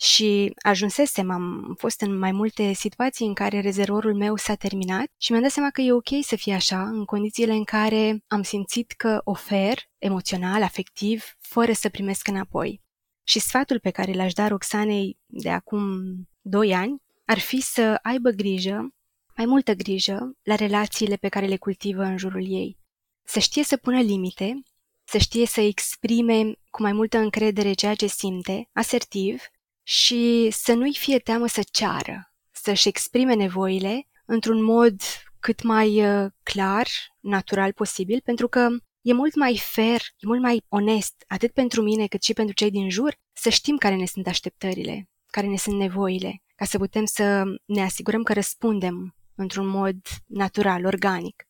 Și 0.00 0.52
ajunsesem, 0.62 1.30
am 1.30 1.74
fost 1.78 2.00
în 2.00 2.18
mai 2.18 2.32
multe 2.32 2.72
situații 2.72 3.26
în 3.26 3.34
care 3.34 3.60
rezervorul 3.60 4.14
meu 4.14 4.36
s-a 4.36 4.54
terminat 4.54 5.06
și 5.16 5.30
mi-am 5.30 5.42
dat 5.42 5.52
seama 5.52 5.70
că 5.70 5.80
e 5.80 5.92
ok 5.92 6.08
să 6.22 6.36
fie 6.36 6.54
așa, 6.54 6.82
în 6.82 7.04
condițiile 7.04 7.52
în 7.52 7.64
care 7.64 8.22
am 8.26 8.42
simțit 8.42 8.92
că 8.92 9.20
ofer 9.24 9.78
emoțional, 9.98 10.62
afectiv, 10.62 11.24
fără 11.40 11.72
să 11.72 11.88
primesc 11.88 12.28
înapoi. 12.28 12.83
Și 13.24 13.38
sfatul 13.38 13.80
pe 13.80 13.90
care 13.90 14.12
l-aș 14.12 14.32
da 14.32 14.48
Roxanei 14.48 15.18
de 15.26 15.50
acum 15.50 16.02
2 16.40 16.74
ani 16.74 17.02
ar 17.24 17.38
fi 17.38 17.60
să 17.60 17.98
aibă 18.02 18.30
grijă, 18.30 18.94
mai 19.36 19.46
multă 19.46 19.72
grijă, 19.72 20.36
la 20.42 20.54
relațiile 20.54 21.16
pe 21.16 21.28
care 21.28 21.46
le 21.46 21.56
cultivă 21.56 22.02
în 22.02 22.16
jurul 22.16 22.52
ei. 22.52 22.78
Să 23.24 23.38
știe 23.38 23.64
să 23.64 23.76
pună 23.76 24.00
limite, 24.00 24.62
să 25.04 25.18
știe 25.18 25.46
să 25.46 25.60
exprime 25.60 26.52
cu 26.70 26.82
mai 26.82 26.92
multă 26.92 27.18
încredere 27.18 27.72
ceea 27.72 27.94
ce 27.94 28.06
simte, 28.06 28.68
asertiv, 28.72 29.42
și 29.82 30.48
să 30.50 30.72
nu-i 30.72 30.94
fie 30.94 31.18
teamă 31.18 31.46
să 31.46 31.62
ceară, 31.70 32.32
să-și 32.50 32.88
exprime 32.88 33.34
nevoile 33.34 34.08
într-un 34.24 34.62
mod 34.62 35.00
cât 35.40 35.62
mai 35.62 36.06
uh, 36.06 36.30
clar, 36.42 36.86
natural 37.20 37.72
posibil, 37.72 38.20
pentru 38.24 38.48
că 38.48 38.68
e 39.04 39.12
mult 39.12 39.34
mai 39.34 39.60
fair, 39.72 40.00
e 40.16 40.26
mult 40.26 40.40
mai 40.40 40.64
onest, 40.68 41.14
atât 41.26 41.52
pentru 41.52 41.82
mine 41.82 42.06
cât 42.06 42.22
și 42.22 42.32
pentru 42.32 42.54
cei 42.54 42.70
din 42.70 42.90
jur, 42.90 43.14
să 43.32 43.48
știm 43.48 43.76
care 43.76 43.94
ne 43.94 44.06
sunt 44.06 44.26
așteptările, 44.26 45.08
care 45.30 45.46
ne 45.46 45.56
sunt 45.56 45.76
nevoile, 45.76 46.42
ca 46.54 46.64
să 46.64 46.78
putem 46.78 47.04
să 47.04 47.42
ne 47.64 47.82
asigurăm 47.82 48.22
că 48.22 48.32
răspundem 48.32 49.14
într-un 49.34 49.66
mod 49.66 49.96
natural, 50.26 50.84
organic. 50.84 51.46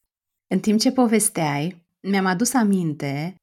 În 0.47 0.61
timp 0.61 0.81
ce 0.81 0.93
povesteai, 0.93 1.87
mi-am 2.01 2.27
adus 2.27 2.55
aminte 2.55 3.35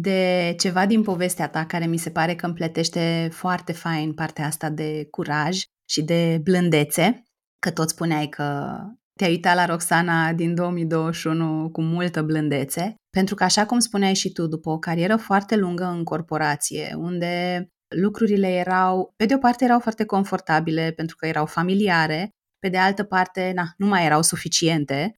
de 0.00 0.54
ceva 0.58 0.86
din 0.86 1.02
povestea 1.02 1.48
ta 1.48 1.66
care 1.66 1.86
mi 1.86 1.96
se 1.96 2.10
pare 2.10 2.34
că 2.34 2.46
împletește 2.46 3.28
foarte 3.32 3.72
fain 3.72 4.14
partea 4.14 4.46
asta 4.46 4.70
de 4.70 5.06
curaj 5.10 5.62
și 5.88 6.02
de 6.02 6.40
blândețe, 6.42 7.22
că 7.58 7.70
tot 7.70 7.88
spuneai 7.88 8.28
că 8.28 8.76
te-ai 9.18 9.30
uitat 9.30 9.54
la 9.54 9.64
Roxana 9.64 10.32
din 10.32 10.54
2021 10.54 11.70
cu 11.70 11.82
multă 11.82 12.22
blândețe, 12.22 12.94
pentru 13.18 13.36
că 13.36 13.44
așa 13.44 13.66
cum 13.66 13.78
spuneai 13.78 14.14
și 14.14 14.32
tu, 14.32 14.46
după 14.46 14.70
o 14.70 14.78
carieră 14.78 15.16
foarte 15.16 15.56
lungă 15.56 15.84
în 15.84 16.04
corporație, 16.04 16.94
unde 16.96 17.66
lucrurile 17.96 18.48
erau, 18.48 19.12
pe 19.16 19.24
de 19.26 19.34
o 19.34 19.38
parte 19.38 19.64
erau 19.64 19.80
foarte 19.80 20.04
confortabile 20.04 20.92
pentru 20.96 21.16
că 21.16 21.26
erau 21.26 21.46
familiare, 21.46 22.30
pe 22.58 22.68
de 22.68 22.78
altă 22.78 23.04
parte, 23.04 23.52
na, 23.54 23.72
nu 23.76 23.86
mai 23.86 24.04
erau 24.04 24.22
suficiente. 24.22 25.14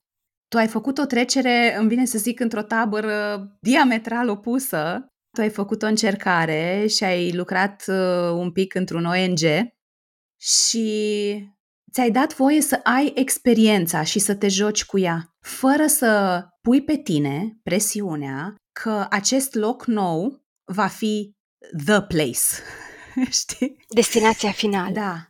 Tu 0.47 0.57
ai 0.57 0.67
făcut 0.67 0.97
o 0.97 1.05
trecere, 1.05 1.75
îmi 1.77 1.87
vine 1.87 2.05
să 2.05 2.17
zic, 2.17 2.39
într-o 2.39 2.61
tabără 2.61 3.47
diametral 3.59 4.29
opusă. 4.29 5.05
Tu 5.35 5.41
ai 5.41 5.49
făcut 5.49 5.83
o 5.83 5.87
încercare 5.87 6.85
și 6.87 7.03
ai 7.03 7.31
lucrat 7.31 7.83
uh, 7.87 8.31
un 8.31 8.51
pic 8.51 8.73
într-un 8.73 9.05
ONG 9.05 9.39
și 10.39 10.89
ți-ai 11.91 12.11
dat 12.11 12.35
voie 12.35 12.61
să 12.61 12.79
ai 12.83 13.11
experiența 13.15 14.03
și 14.03 14.19
să 14.19 14.35
te 14.35 14.47
joci 14.47 14.85
cu 14.85 14.99
ea, 14.99 15.35
fără 15.39 15.85
să 15.85 16.43
pui 16.61 16.81
pe 16.83 16.97
tine 16.97 17.59
presiunea 17.63 18.55
că 18.71 19.05
acest 19.09 19.53
loc 19.53 19.85
nou 19.85 20.43
va 20.63 20.87
fi 20.87 21.31
the 21.85 22.01
place. 22.01 22.39
știi? 23.39 23.85
Destinația 23.89 24.51
finală. 24.51 24.93
Da. 24.93 25.25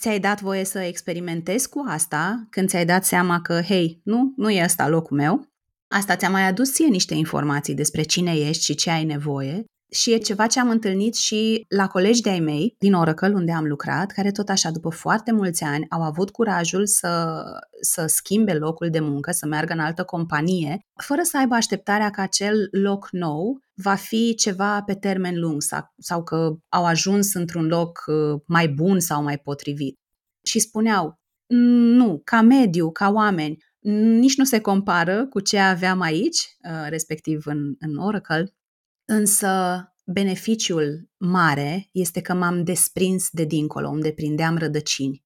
Ți-ai 0.00 0.20
dat 0.20 0.40
voie 0.40 0.64
să 0.64 0.78
experimentezi 0.78 1.68
cu 1.68 1.84
asta 1.88 2.46
când 2.50 2.68
ți-ai 2.68 2.84
dat 2.84 3.04
seama 3.04 3.40
că, 3.40 3.60
hei, 3.60 4.00
nu, 4.04 4.32
nu 4.36 4.50
e 4.50 4.64
ăsta 4.64 4.88
locul 4.88 5.16
meu. 5.16 5.48
Asta 5.88 6.16
ți-a 6.16 6.30
mai 6.30 6.46
adus 6.46 6.72
ție 6.72 6.86
niște 6.86 7.14
informații 7.14 7.74
despre 7.74 8.02
cine 8.02 8.32
ești 8.32 8.64
și 8.64 8.74
ce 8.74 8.90
ai 8.90 9.04
nevoie 9.04 9.64
și 9.90 10.12
e 10.12 10.18
ceva 10.18 10.46
ce 10.46 10.60
am 10.60 10.70
întâlnit 10.70 11.14
și 11.14 11.64
la 11.68 11.86
colegi 11.86 12.22
de-ai 12.22 12.40
mei 12.40 12.74
din 12.78 12.94
Oracle, 12.94 13.32
unde 13.34 13.52
am 13.52 13.64
lucrat, 13.64 14.10
care 14.10 14.30
tot 14.30 14.48
așa, 14.48 14.70
după 14.70 14.88
foarte 14.88 15.32
mulți 15.32 15.64
ani, 15.64 15.86
au 15.88 16.02
avut 16.02 16.30
curajul 16.30 16.86
să, 16.86 17.42
să 17.80 18.06
schimbe 18.06 18.52
locul 18.52 18.90
de 18.90 19.00
muncă, 19.00 19.30
să 19.30 19.46
meargă 19.46 19.72
în 19.72 19.78
altă 19.78 20.04
companie, 20.04 20.78
fără 21.02 21.22
să 21.22 21.38
aibă 21.38 21.54
așteptarea 21.54 22.10
că 22.10 22.20
acel 22.20 22.68
loc 22.70 23.08
nou 23.10 23.58
va 23.74 23.94
fi 23.94 24.34
ceva 24.34 24.82
pe 24.82 24.94
termen 24.94 25.38
lung 25.38 25.62
sau, 25.62 25.92
sau 25.98 26.22
că 26.22 26.56
au 26.68 26.84
ajuns 26.84 27.34
într-un 27.34 27.66
loc 27.66 28.04
uh, 28.06 28.40
mai 28.46 28.68
bun 28.68 29.00
sau 29.00 29.22
mai 29.22 29.38
potrivit. 29.38 29.98
Și 30.42 30.58
spuneau, 30.58 31.20
nu, 31.96 32.20
ca 32.24 32.40
mediu, 32.40 32.90
ca 32.90 33.10
oameni, 33.10 33.56
nici 34.18 34.36
nu 34.36 34.44
se 34.44 34.60
compară 34.60 35.26
cu 35.26 35.40
ce 35.40 35.58
aveam 35.58 36.00
aici, 36.00 36.38
uh, 36.70 36.86
respectiv 36.88 37.42
în, 37.46 37.74
în 37.78 37.96
Oracle, 37.96 38.54
Însă 39.08 39.80
beneficiul 40.04 41.10
mare 41.16 41.88
este 41.92 42.20
că 42.20 42.34
m-am 42.34 42.64
desprins 42.64 43.28
de 43.30 43.44
dincolo, 43.44 43.88
unde 43.88 44.12
prindeam 44.12 44.58
rădăcini. 44.58 45.24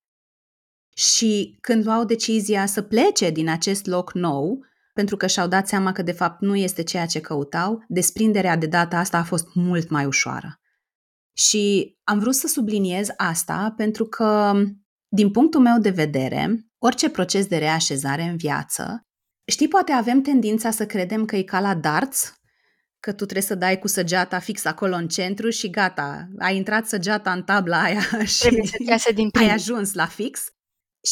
Și 0.95 1.59
când 1.61 1.85
luau 1.85 2.05
decizia 2.05 2.67
să 2.67 2.83
plece 2.83 3.31
din 3.31 3.49
acest 3.49 3.87
loc 3.87 4.15
nou, 4.15 4.65
pentru 4.95 5.17
că 5.17 5.27
și-au 5.27 5.49
dat 5.49 5.69
seama 5.69 5.93
că 5.93 6.03
de 6.03 6.13
fapt 6.13 6.41
nu 6.41 6.57
este 6.57 6.83
ceea 6.83 7.07
ce 7.07 7.21
căutau, 7.21 7.85
desprinderea 7.89 8.57
de 8.57 8.67
data 8.67 8.99
asta 8.99 9.19
a 9.19 9.25
fost 9.25 9.47
mult 9.55 9.89
mai 9.89 10.07
ușoară. 10.07 10.61
Și 11.37 11.97
am 12.05 12.19
vrut 12.19 12.35
să 12.35 12.47
subliniez 12.47 13.09
asta 13.17 13.75
pentru 13.77 14.05
că, 14.05 14.55
din 15.09 15.31
punctul 15.31 15.61
meu 15.61 15.79
de 15.79 15.91
vedere, 15.91 16.67
orice 16.79 17.11
proces 17.11 17.47
de 17.47 17.57
reașezare 17.59 18.23
în 18.23 18.37
viață, 18.37 19.07
știi, 19.45 19.69
poate 19.69 19.93
avem 19.93 20.21
tendința 20.23 20.71
să 20.71 20.87
credem 20.87 21.25
că 21.25 21.37
e 21.37 21.43
ca 21.43 21.61
la 21.61 21.75
darts, 21.75 22.40
că 23.01 23.11
tu 23.11 23.25
trebuie 23.25 23.43
să 23.43 23.55
dai 23.55 23.79
cu 23.79 23.89
săgeata 23.89 24.39
fix 24.39 24.65
acolo 24.65 24.95
în 24.95 25.09
centru 25.09 25.51
și 25.51 25.71
gata, 25.71 26.29
ai 26.39 26.57
intrat 26.57 26.87
săgeata 26.87 27.33
în 27.33 27.43
tabla 27.43 27.83
aia 27.83 28.01
și 28.37 28.71
să 28.99 29.13
din 29.15 29.29
ai 29.33 29.51
ajuns 29.51 29.93
la 29.93 30.07
fix. 30.07 30.41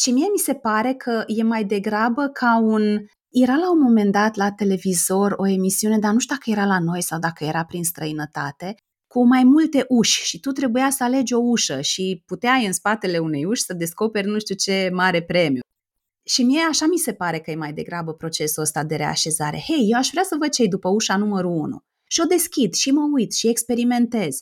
Și 0.01 0.11
mie 0.11 0.27
mi 0.31 0.39
se 0.39 0.53
pare 0.53 0.93
că 0.93 1.23
e 1.27 1.43
mai 1.43 1.63
degrabă 1.63 2.27
ca 2.27 2.59
un... 2.63 2.97
Era 3.29 3.55
la 3.55 3.71
un 3.71 3.81
moment 3.81 4.11
dat 4.11 4.35
la 4.35 4.51
televizor 4.51 5.33
o 5.37 5.47
emisiune, 5.47 5.99
dar 5.99 6.13
nu 6.13 6.19
știu 6.19 6.35
dacă 6.35 6.59
era 6.59 6.65
la 6.65 6.79
noi 6.79 7.01
sau 7.01 7.19
dacă 7.19 7.43
era 7.43 7.63
prin 7.63 7.83
străinătate, 7.83 8.75
cu 9.07 9.27
mai 9.27 9.43
multe 9.43 9.85
uși 9.87 10.23
și 10.23 10.39
tu 10.39 10.51
trebuia 10.51 10.89
să 10.89 11.03
alegi 11.03 11.33
o 11.33 11.39
ușă 11.39 11.81
și 11.81 12.23
puteai 12.25 12.65
în 12.65 12.73
spatele 12.73 13.17
unei 13.17 13.45
uși 13.45 13.63
să 13.63 13.73
descoperi 13.73 14.27
nu 14.27 14.39
știu 14.39 14.55
ce 14.55 14.89
mare 14.93 15.23
premiu. 15.23 15.61
Și 16.29 16.43
mie 16.43 16.61
așa 16.69 16.85
mi 16.85 16.97
se 16.97 17.13
pare 17.13 17.39
că 17.39 17.51
e 17.51 17.55
mai 17.55 17.73
degrabă 17.73 18.13
procesul 18.13 18.63
ăsta 18.63 18.83
de 18.83 18.95
reașezare. 18.95 19.63
Hei, 19.67 19.87
eu 19.91 19.97
aș 19.97 20.09
vrea 20.11 20.23
să 20.23 20.35
văd 20.39 20.49
ce 20.49 20.67
după 20.67 20.89
ușa 20.89 21.17
numărul 21.17 21.51
1. 21.51 21.83
Și 22.07 22.21
o 22.21 22.25
deschid 22.25 22.73
și 22.73 22.91
mă 22.91 23.09
uit 23.13 23.33
și 23.33 23.47
experimentez. 23.47 24.41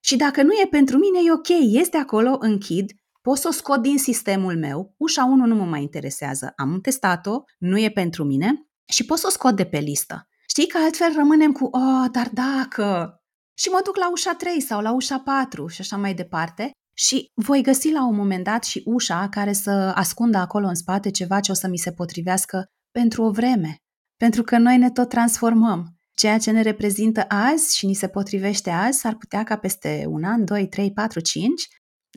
Și 0.00 0.16
dacă 0.16 0.42
nu 0.42 0.52
e 0.52 0.66
pentru 0.70 0.98
mine, 0.98 1.18
e 1.26 1.32
ok, 1.32 1.48
este 1.80 1.96
acolo, 1.96 2.36
închid, 2.40 2.92
pot 3.22 3.38
să 3.38 3.48
o 3.48 3.50
scot 3.50 3.82
din 3.82 3.98
sistemul 3.98 4.58
meu, 4.58 4.94
ușa 4.96 5.24
1 5.24 5.46
nu 5.46 5.54
mă 5.54 5.64
mai 5.64 5.82
interesează, 5.82 6.52
am 6.56 6.80
testat-o, 6.80 7.42
nu 7.58 7.78
e 7.78 7.90
pentru 7.90 8.24
mine 8.24 8.68
și 8.88 9.04
pot 9.04 9.18
să 9.18 9.26
o 9.28 9.30
scot 9.30 9.56
de 9.56 9.64
pe 9.64 9.78
listă. 9.78 10.28
Știi 10.48 10.66
că 10.66 10.78
altfel 10.78 11.12
rămânem 11.14 11.52
cu, 11.52 11.64
oh, 11.64 12.06
dar 12.12 12.30
dacă... 12.32 13.16
Și 13.58 13.68
mă 13.68 13.80
duc 13.84 13.96
la 13.96 14.10
ușa 14.10 14.34
3 14.34 14.60
sau 14.60 14.80
la 14.80 14.94
ușa 14.94 15.18
4 15.18 15.66
și 15.66 15.80
așa 15.80 15.96
mai 15.96 16.14
departe 16.14 16.70
și 16.98 17.30
voi 17.34 17.62
găsi 17.62 17.90
la 17.90 18.06
un 18.06 18.14
moment 18.14 18.44
dat 18.44 18.64
și 18.64 18.82
ușa 18.84 19.28
care 19.28 19.52
să 19.52 19.70
ascundă 19.70 20.38
acolo 20.38 20.66
în 20.66 20.74
spate 20.74 21.10
ceva 21.10 21.40
ce 21.40 21.50
o 21.50 21.54
să 21.54 21.68
mi 21.68 21.78
se 21.78 21.92
potrivească 21.92 22.66
pentru 22.90 23.22
o 23.22 23.30
vreme. 23.30 23.76
Pentru 24.16 24.42
că 24.42 24.58
noi 24.58 24.78
ne 24.78 24.90
tot 24.90 25.08
transformăm. 25.08 25.98
Ceea 26.14 26.38
ce 26.38 26.50
ne 26.50 26.62
reprezintă 26.62 27.24
azi 27.28 27.76
și 27.76 27.86
ni 27.86 27.94
se 27.94 28.08
potrivește 28.08 28.70
azi 28.70 28.98
s-ar 28.98 29.14
putea 29.14 29.44
ca 29.44 29.56
peste 29.56 30.04
un 30.08 30.24
an, 30.24 30.44
doi, 30.44 30.68
trei, 30.68 30.92
patru, 30.92 31.20
cinci 31.20 31.68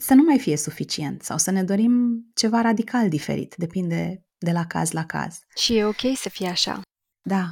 să 0.01 0.13
nu 0.13 0.23
mai 0.23 0.39
fie 0.39 0.57
suficient 0.57 1.23
sau 1.23 1.37
să 1.37 1.51
ne 1.51 1.63
dorim 1.63 2.25
ceva 2.33 2.61
radical 2.61 3.09
diferit. 3.09 3.53
Depinde 3.57 4.25
de 4.37 4.51
la 4.51 4.65
caz 4.65 4.91
la 4.91 5.05
caz. 5.05 5.39
Și 5.55 5.77
e 5.77 5.85
ok 5.85 6.01
să 6.15 6.29
fie 6.29 6.47
așa. 6.47 6.81
Da. 7.21 7.45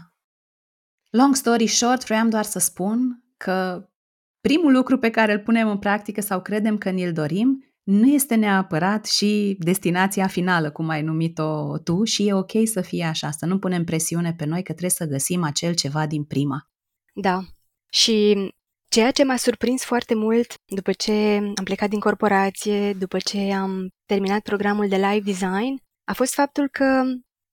Long 1.10 1.36
story 1.36 1.68
short, 1.68 2.06
vreau 2.06 2.28
doar 2.28 2.44
să 2.44 2.60
spun 2.60 3.24
că 3.38 3.90
primul 4.42 4.72
lucru 4.72 4.98
pe 4.98 5.10
care 5.10 5.34
îl 5.34 5.40
punem 5.40 5.70
în 5.70 5.78
practică 5.78 6.22
sau 6.22 6.42
credem 6.42 6.78
că 6.78 6.90
ni-l 6.90 7.14
dorim 7.14 7.68
nu 7.84 8.08
este 8.08 8.36
neapărat 8.36 9.06
și 9.06 9.56
destinația 9.60 10.28
finală, 10.28 10.72
cum 10.72 10.90
ai 10.90 11.02
numit-o 11.02 11.78
tu, 11.78 12.04
și 12.04 12.28
e 12.28 12.34
ok 12.34 12.52
să 12.64 12.82
fie 12.82 13.04
așa, 13.04 13.32
să 13.32 13.46
nu 13.46 13.60
punem 13.60 13.84
presiune 13.84 14.34
pe 14.34 14.46
noi 14.46 14.64
că 14.64 14.72
trebuie 14.72 14.90
să 14.90 15.06
găsim 15.06 15.44
acel 15.44 15.74
ceva 15.74 16.08
din 16.08 16.24
prima. 16.24 16.70
Da. 17.14 17.40
Și 17.90 18.36
ceea 18.88 19.12
ce 19.12 19.24
m-a 19.24 19.36
surprins 19.36 19.84
foarte 19.84 20.16
mult 20.16 20.54
după 20.66 20.92
ce 20.92 21.12
am 21.56 21.64
plecat 21.64 21.90
din 21.90 22.00
corporație, 22.00 22.94
după 22.94 23.18
ce 23.18 23.54
am 23.54 23.88
terminat 24.06 24.42
programul 24.42 24.88
de 24.88 24.96
live 24.96 25.32
design, 25.32 25.84
a 26.04 26.14
fost 26.14 26.34
faptul 26.34 26.68
că 26.72 27.04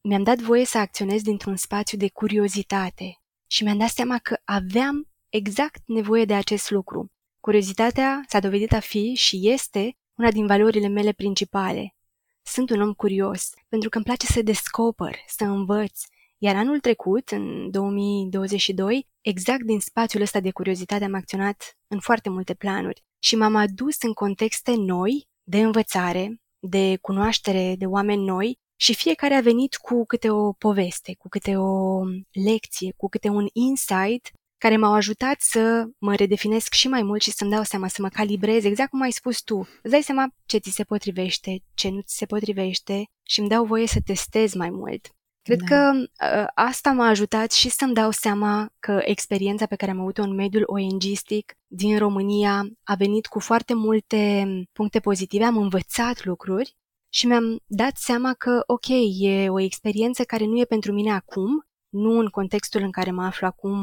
mi-am 0.08 0.22
dat 0.22 0.38
voie 0.38 0.64
să 0.64 0.78
acționez 0.78 1.22
dintr-un 1.22 1.56
spațiu 1.56 1.98
de 1.98 2.10
curiozitate 2.12 3.18
și 3.46 3.64
mi-am 3.64 3.78
dat 3.78 3.88
seama 3.88 4.18
că 4.18 4.36
aveam 4.44 5.08
exact 5.34 5.82
nevoie 5.86 6.24
de 6.24 6.34
acest 6.34 6.70
lucru. 6.70 7.10
Curiozitatea 7.40 8.24
s-a 8.28 8.40
dovedit 8.40 8.72
a 8.72 8.80
fi 8.80 9.14
și 9.14 9.48
este 9.48 9.96
una 10.14 10.30
din 10.30 10.46
valorile 10.46 10.88
mele 10.88 11.12
principale. 11.12 11.94
Sunt 12.42 12.70
un 12.70 12.80
om 12.80 12.92
curios, 12.92 13.50
pentru 13.68 13.88
că 13.88 13.96
îmi 13.96 14.04
place 14.04 14.26
să 14.26 14.42
descoper, 14.42 15.14
să 15.26 15.44
învăț, 15.44 16.00
iar 16.38 16.56
anul 16.56 16.80
trecut, 16.80 17.28
în 17.28 17.70
2022, 17.70 19.08
exact 19.20 19.62
din 19.62 19.80
spațiul 19.80 20.22
ăsta 20.22 20.40
de 20.40 20.50
curiozitate 20.50 21.04
am 21.04 21.14
acționat 21.14 21.76
în 21.88 22.00
foarte 22.00 22.28
multe 22.28 22.54
planuri 22.54 23.04
și 23.18 23.36
m-am 23.36 23.54
adus 23.56 24.02
în 24.02 24.12
contexte 24.12 24.74
noi 24.76 25.28
de 25.42 25.60
învățare, 25.60 26.40
de 26.58 26.96
cunoaștere 27.00 27.74
de 27.78 27.86
oameni 27.86 28.24
noi 28.24 28.58
și 28.76 28.94
fiecare 28.94 29.34
a 29.34 29.40
venit 29.40 29.76
cu 29.76 30.06
câte 30.06 30.30
o 30.30 30.52
poveste, 30.52 31.14
cu 31.18 31.28
câte 31.28 31.56
o 31.56 32.00
lecție, 32.32 32.92
cu 32.96 33.08
câte 33.08 33.28
un 33.28 33.46
insight 33.52 34.30
care 34.58 34.76
m-au 34.76 34.92
ajutat 34.92 35.40
să 35.40 35.84
mă 35.98 36.14
redefinesc 36.14 36.72
și 36.72 36.88
mai 36.88 37.02
mult 37.02 37.22
și 37.22 37.30
să-mi 37.30 37.50
dau 37.50 37.62
seama, 37.62 37.88
să 37.88 38.02
mă 38.02 38.08
calibrez, 38.08 38.64
exact 38.64 38.90
cum 38.90 39.00
ai 39.00 39.10
spus 39.10 39.42
tu. 39.42 39.68
Îți 39.82 39.92
dai 39.92 40.02
seama 40.02 40.34
ce 40.46 40.58
ți 40.58 40.70
se 40.70 40.84
potrivește, 40.84 41.62
ce 41.74 41.88
nu 41.88 42.00
ți 42.00 42.16
se 42.16 42.26
potrivește 42.26 43.04
și 43.22 43.40
îmi 43.40 43.48
dau 43.48 43.64
voie 43.64 43.86
să 43.86 44.00
testez 44.04 44.54
mai 44.54 44.70
mult. 44.70 45.08
Cred 45.42 45.58
da. 45.58 45.66
că 45.66 45.92
uh, 45.94 46.46
asta 46.54 46.92
m-a 46.92 47.06
ajutat 47.06 47.52
și 47.52 47.68
să-mi 47.68 47.94
dau 47.94 48.10
seama 48.10 48.72
că 48.78 49.00
experiența 49.04 49.66
pe 49.66 49.76
care 49.76 49.90
am 49.90 50.00
avut-o 50.00 50.22
în 50.22 50.34
mediul 50.34 50.64
ONG-stic 50.66 51.52
din 51.66 51.98
România 51.98 52.66
a 52.82 52.94
venit 52.94 53.26
cu 53.26 53.40
foarte 53.40 53.74
multe 53.74 54.46
puncte 54.72 55.00
pozitive, 55.00 55.44
am 55.44 55.56
învățat 55.56 56.24
lucruri 56.24 56.76
și 57.08 57.26
mi-am 57.26 57.60
dat 57.66 57.96
seama 57.96 58.34
că, 58.34 58.62
ok, 58.66 58.86
e 59.18 59.48
o 59.48 59.60
experiență 59.60 60.22
care 60.22 60.44
nu 60.44 60.58
e 60.58 60.64
pentru 60.64 60.92
mine 60.92 61.12
acum, 61.12 61.66
nu 61.94 62.18
în 62.18 62.26
contextul 62.26 62.82
în 62.82 62.90
care 62.90 63.10
mă 63.10 63.24
aflu 63.24 63.46
acum 63.46 63.76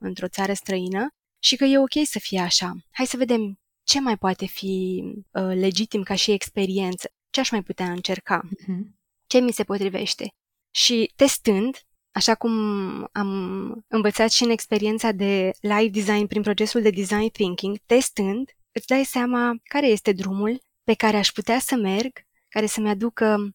într-o 0.00 0.28
țară 0.28 0.52
străină 0.52 1.08
și 1.42 1.56
că 1.56 1.64
e 1.64 1.78
ok 1.78 2.06
să 2.06 2.18
fie 2.18 2.40
așa. 2.40 2.76
Hai 2.90 3.06
să 3.06 3.16
vedem 3.16 3.58
ce 3.82 4.00
mai 4.00 4.16
poate 4.16 4.46
fi 4.46 5.02
uh, 5.30 5.42
legitim 5.54 6.02
ca 6.02 6.14
și 6.14 6.30
experiență, 6.30 7.10
ce 7.30 7.40
aș 7.40 7.50
mai 7.50 7.62
putea 7.62 7.90
încerca, 7.90 8.40
uh-huh. 8.42 8.80
ce 9.26 9.38
mi 9.38 9.52
se 9.52 9.64
potrivește. 9.64 10.28
Și 10.70 11.12
testând, 11.16 11.76
așa 12.10 12.34
cum 12.34 12.52
am 13.12 13.84
învățat 13.88 14.30
și 14.30 14.44
în 14.44 14.50
experiența 14.50 15.12
de 15.12 15.50
live 15.60 15.88
design 15.88 16.26
prin 16.26 16.42
procesul 16.42 16.82
de 16.82 16.90
design 16.90 17.28
thinking, 17.28 17.78
testând, 17.86 18.50
îți 18.72 18.86
dai 18.86 19.04
seama 19.04 19.56
care 19.62 19.86
este 19.86 20.12
drumul 20.12 20.60
pe 20.84 20.94
care 20.94 21.16
aș 21.16 21.28
putea 21.28 21.58
să 21.58 21.76
merg, 21.76 22.12
care 22.48 22.66
să-mi 22.66 22.88
aducă 22.88 23.50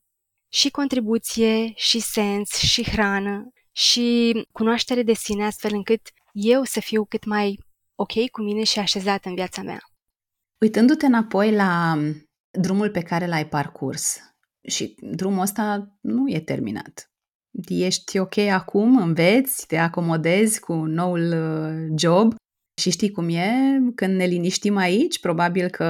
și 0.51 0.69
contribuție, 0.69 1.71
și 1.75 1.99
sens, 1.99 2.49
și 2.49 2.83
hrană, 2.83 3.49
și 3.75 4.33
cunoaștere 4.51 5.03
de 5.03 5.13
sine 5.13 5.45
astfel 5.45 5.71
încât 5.73 6.01
eu 6.31 6.63
să 6.63 6.79
fiu 6.79 7.05
cât 7.05 7.25
mai 7.25 7.59
ok 7.95 8.29
cu 8.31 8.41
mine 8.41 8.63
și 8.63 8.79
așezat 8.79 9.25
în 9.25 9.35
viața 9.35 9.61
mea. 9.61 9.79
Uitându-te 10.61 11.05
înapoi 11.05 11.51
la 11.51 11.97
drumul 12.59 12.89
pe 12.89 13.01
care 13.01 13.27
l-ai 13.27 13.47
parcurs 13.47 14.19
și 14.67 14.95
drumul 15.01 15.41
ăsta 15.41 15.97
nu 16.01 16.29
e 16.29 16.39
terminat. 16.39 17.09
Ești 17.67 18.17
ok 18.17 18.37
acum, 18.37 18.97
înveți, 18.97 19.67
te 19.67 19.77
acomodezi 19.77 20.59
cu 20.59 20.73
noul 20.73 21.33
uh, 21.33 21.97
job 21.97 22.35
și 22.81 22.89
știi 22.91 23.11
cum 23.11 23.29
e, 23.29 23.51
când 23.95 24.15
ne 24.15 24.25
liniștim 24.25 24.75
aici, 24.75 25.19
probabil 25.19 25.69
că 25.69 25.85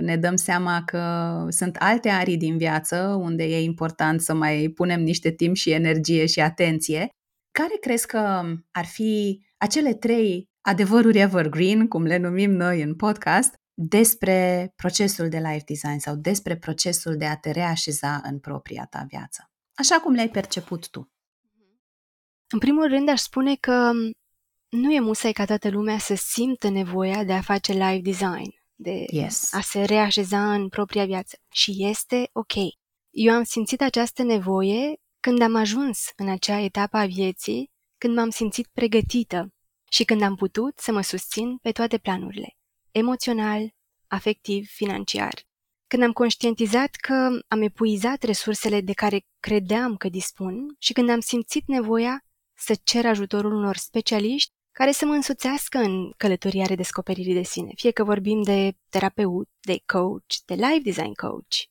ne 0.00 0.16
dăm 0.16 0.36
seama 0.36 0.82
că 0.84 1.02
sunt 1.48 1.76
alte 1.76 2.08
arii 2.08 2.36
din 2.36 2.56
viață 2.56 3.18
unde 3.20 3.44
e 3.44 3.62
important 3.62 4.20
să 4.20 4.34
mai 4.34 4.72
punem 4.74 5.02
niște 5.02 5.30
timp 5.30 5.54
și 5.54 5.70
energie 5.70 6.26
și 6.26 6.40
atenție 6.40 7.08
care 7.50 7.76
crezi 7.80 8.06
că 8.06 8.44
ar 8.70 8.84
fi 8.84 9.42
acele 9.56 9.94
trei 9.94 10.48
adevăruri 10.60 11.18
evergreen, 11.18 11.88
cum 11.88 12.02
le 12.02 12.16
numim 12.16 12.50
noi 12.50 12.82
în 12.82 12.96
podcast, 12.96 13.54
despre 13.74 14.72
procesul 14.76 15.28
de 15.28 15.38
life 15.38 15.64
design 15.66 15.98
sau 15.98 16.14
despre 16.14 16.56
procesul 16.56 17.16
de 17.16 17.24
a 17.24 17.36
te 17.36 17.50
reașeza 17.50 18.20
în 18.24 18.38
propria 18.38 18.86
ta 18.90 19.04
viață, 19.08 19.50
așa 19.74 20.00
cum 20.00 20.12
le-ai 20.12 20.28
perceput 20.28 20.90
tu. 20.90 21.12
În 22.52 22.58
primul 22.58 22.88
rând, 22.88 23.08
aș 23.08 23.20
spune 23.20 23.54
că 23.54 23.92
nu 24.68 24.92
e 24.92 25.00
musai 25.00 25.32
ca 25.32 25.44
toată 25.44 25.68
lumea 25.68 25.98
să 25.98 26.14
simtă 26.14 26.68
nevoia 26.68 27.24
de 27.24 27.32
a 27.32 27.40
face 27.40 27.72
live 27.72 28.00
design, 28.00 28.54
de 28.74 29.04
yes. 29.10 29.52
a 29.52 29.60
se 29.60 29.84
reașeza 29.84 30.52
în 30.52 30.68
propria 30.68 31.04
viață. 31.04 31.38
Și 31.48 31.76
este 31.78 32.30
ok. 32.32 32.52
Eu 33.10 33.34
am 33.34 33.42
simțit 33.42 33.80
această 33.80 34.22
nevoie 34.22 35.00
când 35.20 35.42
am 35.42 35.54
ajuns 35.54 36.08
în 36.16 36.28
acea 36.28 36.60
etapă 36.60 36.96
a 36.96 37.06
vieții, 37.06 37.70
când 37.98 38.16
m-am 38.16 38.30
simțit 38.30 38.66
pregătită 38.66 39.52
și 39.90 40.04
când 40.04 40.22
am 40.22 40.34
putut 40.34 40.78
să 40.78 40.92
mă 40.92 41.00
susțin 41.00 41.56
pe 41.56 41.72
toate 41.72 41.98
planurile, 41.98 42.56
emoțional, 42.90 43.74
afectiv, 44.06 44.68
financiar. 44.68 45.34
Când 45.86 46.02
am 46.02 46.12
conștientizat 46.12 46.94
că 46.94 47.40
am 47.48 47.62
epuizat 47.62 48.22
resursele 48.22 48.80
de 48.80 48.92
care 48.92 49.26
credeam 49.40 49.96
că 49.96 50.08
dispun 50.08 50.74
și 50.78 50.92
când 50.92 51.10
am 51.10 51.20
simțit 51.20 51.66
nevoia 51.66 52.24
să 52.54 52.74
cer 52.84 53.06
ajutorul 53.06 53.54
unor 53.54 53.76
specialiști 53.76 54.50
care 54.72 54.92
să 54.92 55.06
mă 55.06 55.12
însuțească 55.12 55.78
în 55.78 56.12
călătoria 56.16 56.66
redescoperirii 56.66 57.34
de 57.34 57.42
sine, 57.42 57.72
fie 57.74 57.90
că 57.90 58.04
vorbim 58.04 58.42
de 58.42 58.76
terapeut, 58.88 59.48
de 59.60 59.82
coach, 59.86 60.34
de 60.44 60.54
life 60.54 60.80
design 60.82 61.12
coach. 61.12 61.69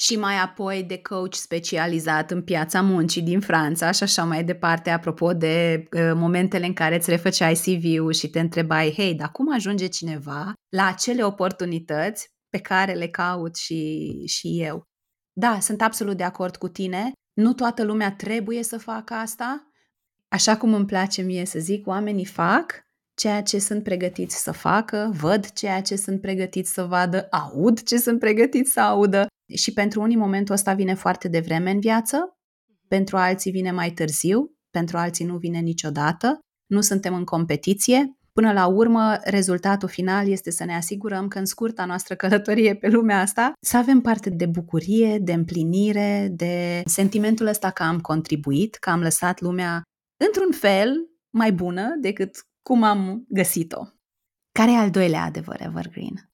Și 0.00 0.16
mai 0.16 0.36
apoi 0.36 0.82
de 0.82 1.02
coach 1.02 1.34
specializat 1.34 2.30
în 2.30 2.42
piața 2.42 2.82
muncii 2.82 3.22
din 3.22 3.40
Franța 3.40 3.90
și 3.90 4.02
așa 4.02 4.24
mai 4.24 4.44
departe, 4.44 4.90
apropo 4.90 5.32
de 5.32 5.86
uh, 5.92 6.12
momentele 6.14 6.66
în 6.66 6.72
care 6.72 6.96
îți 6.96 7.10
refăceai 7.10 7.54
CV-ul 7.54 8.12
și 8.12 8.28
te 8.28 8.40
întrebai, 8.40 8.92
hei, 8.96 9.14
dar 9.14 9.30
cum 9.30 9.54
ajunge 9.54 9.86
cineva 9.86 10.52
la 10.68 10.86
acele 10.86 11.24
oportunități 11.24 12.28
pe 12.48 12.58
care 12.58 12.92
le 12.92 13.08
caut 13.08 13.56
și, 13.56 14.12
și 14.26 14.62
eu? 14.62 14.82
Da, 15.32 15.58
sunt 15.60 15.82
absolut 15.82 16.16
de 16.16 16.24
acord 16.24 16.56
cu 16.56 16.68
tine. 16.68 17.12
Nu 17.32 17.52
toată 17.52 17.82
lumea 17.82 18.12
trebuie 18.12 18.62
să 18.62 18.78
facă 18.78 19.14
asta, 19.14 19.70
Așa 20.32 20.56
cum 20.56 20.74
îmi 20.74 20.86
place 20.86 21.22
mie 21.22 21.44
să 21.44 21.58
zic, 21.58 21.86
oamenii 21.86 22.24
fac 22.24 22.89
ceea 23.20 23.42
ce 23.42 23.58
sunt 23.58 23.82
pregătiți 23.82 24.42
să 24.42 24.52
facă, 24.52 25.10
văd 25.20 25.50
ceea 25.52 25.82
ce 25.82 25.96
sunt 25.96 26.20
pregătiți 26.20 26.72
să 26.72 26.82
vadă, 26.82 27.26
aud 27.30 27.82
ce 27.82 27.98
sunt 27.98 28.18
pregătiți 28.18 28.72
să 28.72 28.80
audă 28.80 29.26
și 29.54 29.72
pentru 29.72 30.00
unii 30.00 30.16
momentul 30.16 30.54
ăsta 30.54 30.74
vine 30.74 30.94
foarte 30.94 31.28
devreme 31.28 31.70
în 31.70 31.80
viață, 31.80 32.32
pentru 32.88 33.16
alții 33.16 33.50
vine 33.50 33.70
mai 33.70 33.90
târziu, 33.90 34.54
pentru 34.70 34.96
alții 34.96 35.24
nu 35.24 35.36
vine 35.36 35.58
niciodată, 35.58 36.38
nu 36.66 36.80
suntem 36.80 37.14
în 37.14 37.24
competiție. 37.24 38.14
Până 38.32 38.52
la 38.52 38.66
urmă, 38.66 39.18
rezultatul 39.24 39.88
final 39.88 40.28
este 40.28 40.50
să 40.50 40.64
ne 40.64 40.76
asigurăm 40.76 41.28
că 41.28 41.38
în 41.38 41.44
scurta 41.44 41.84
noastră 41.84 42.14
călătorie 42.14 42.76
pe 42.76 42.88
lumea 42.88 43.20
asta 43.20 43.52
să 43.60 43.76
avem 43.76 44.00
parte 44.00 44.30
de 44.30 44.46
bucurie, 44.46 45.18
de 45.18 45.32
împlinire, 45.32 46.28
de 46.30 46.82
sentimentul 46.84 47.46
ăsta 47.46 47.70
că 47.70 47.82
am 47.82 48.00
contribuit, 48.00 48.74
că 48.74 48.90
am 48.90 49.00
lăsat 49.00 49.40
lumea 49.40 49.82
într-un 50.26 50.52
fel 50.52 50.94
mai 51.30 51.52
bună 51.52 51.96
decât 52.00 52.48
cum 52.62 52.82
am 52.82 53.24
găsit-o. 53.28 53.80
Care 54.52 54.70
e 54.70 54.76
al 54.76 54.90
doilea 54.90 55.22
adevăr 55.22 55.60
evergreen? 55.60 56.30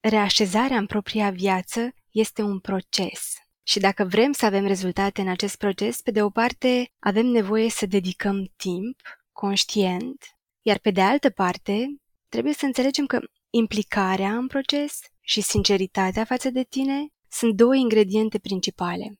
Reașezarea 0.00 0.76
în 0.76 0.86
propria 0.86 1.30
viață 1.30 1.94
este 2.10 2.42
un 2.42 2.58
proces. 2.58 3.34
Și 3.62 3.78
dacă 3.78 4.04
vrem 4.04 4.32
să 4.32 4.46
avem 4.46 4.66
rezultate 4.66 5.20
în 5.20 5.28
acest 5.28 5.56
proces, 5.56 6.00
pe 6.00 6.10
de 6.10 6.22
o 6.22 6.30
parte 6.30 6.92
avem 6.98 7.26
nevoie 7.26 7.70
să 7.70 7.86
dedicăm 7.86 8.52
timp, 8.56 9.00
conștient, 9.32 10.24
iar 10.62 10.78
pe 10.78 10.90
de 10.90 11.00
altă 11.00 11.30
parte 11.30 11.96
trebuie 12.28 12.52
să 12.52 12.64
înțelegem 12.64 13.06
că 13.06 13.20
implicarea 13.50 14.36
în 14.36 14.46
proces 14.46 15.00
și 15.20 15.40
sinceritatea 15.40 16.24
față 16.24 16.50
de 16.50 16.62
tine 16.62 17.12
sunt 17.28 17.54
două 17.54 17.74
ingrediente 17.74 18.38
principale. 18.38 19.18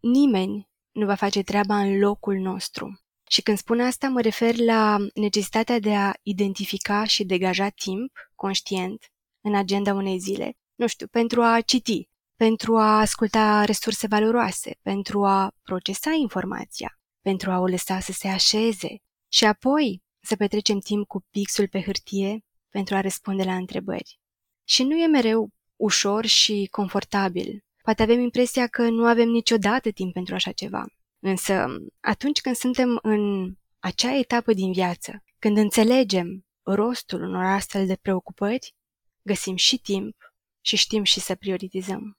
Nimeni 0.00 0.68
nu 0.90 1.06
va 1.06 1.14
face 1.14 1.42
treaba 1.42 1.78
în 1.78 1.98
locul 1.98 2.34
nostru. 2.34 3.00
Și 3.28 3.42
când 3.42 3.58
spun 3.58 3.80
asta, 3.80 4.08
mă 4.08 4.20
refer 4.20 4.56
la 4.56 4.96
necesitatea 5.14 5.78
de 5.78 5.94
a 5.94 6.12
identifica 6.22 7.04
și 7.04 7.24
degaja 7.24 7.68
timp 7.68 8.12
conștient 8.34 9.04
în 9.40 9.54
agenda 9.54 9.94
unei 9.94 10.18
zile. 10.18 10.56
Nu 10.74 10.86
știu, 10.86 11.06
pentru 11.06 11.42
a 11.42 11.60
citi, 11.60 12.08
pentru 12.36 12.76
a 12.76 12.98
asculta 12.98 13.64
resurse 13.64 14.06
valoroase, 14.06 14.78
pentru 14.82 15.24
a 15.24 15.52
procesa 15.62 16.10
informația, 16.10 17.00
pentru 17.20 17.50
a 17.50 17.58
o 17.58 17.66
lăsa 17.66 18.00
să 18.00 18.12
se 18.12 18.28
așeze 18.28 18.96
și 19.32 19.44
apoi 19.44 20.02
să 20.20 20.36
petrecem 20.36 20.78
timp 20.78 21.06
cu 21.06 21.26
pixul 21.30 21.68
pe 21.68 21.82
hârtie 21.82 22.44
pentru 22.68 22.94
a 22.94 23.00
răspunde 23.00 23.42
la 23.42 23.54
întrebări. 23.54 24.20
Și 24.64 24.82
nu 24.82 24.96
e 24.96 25.06
mereu 25.06 25.50
ușor 25.76 26.26
și 26.26 26.68
confortabil. 26.70 27.64
Poate 27.82 28.02
avem 28.02 28.20
impresia 28.20 28.66
că 28.66 28.82
nu 28.82 29.06
avem 29.06 29.28
niciodată 29.28 29.90
timp 29.90 30.12
pentru 30.12 30.34
așa 30.34 30.52
ceva. 30.52 30.86
Însă, 31.18 31.66
atunci 32.00 32.40
când 32.40 32.56
suntem 32.56 32.98
în 33.02 33.52
acea 33.78 34.18
etapă 34.18 34.52
din 34.52 34.72
viață, 34.72 35.22
când 35.38 35.56
înțelegem 35.56 36.46
rostul 36.62 37.22
unor 37.22 37.44
astfel 37.44 37.86
de 37.86 37.96
preocupări, 37.96 38.74
găsim 39.22 39.56
și 39.56 39.78
timp 39.78 40.16
și 40.60 40.76
știm 40.76 41.02
și 41.02 41.20
să 41.20 41.34
prioritizăm. 41.34 42.18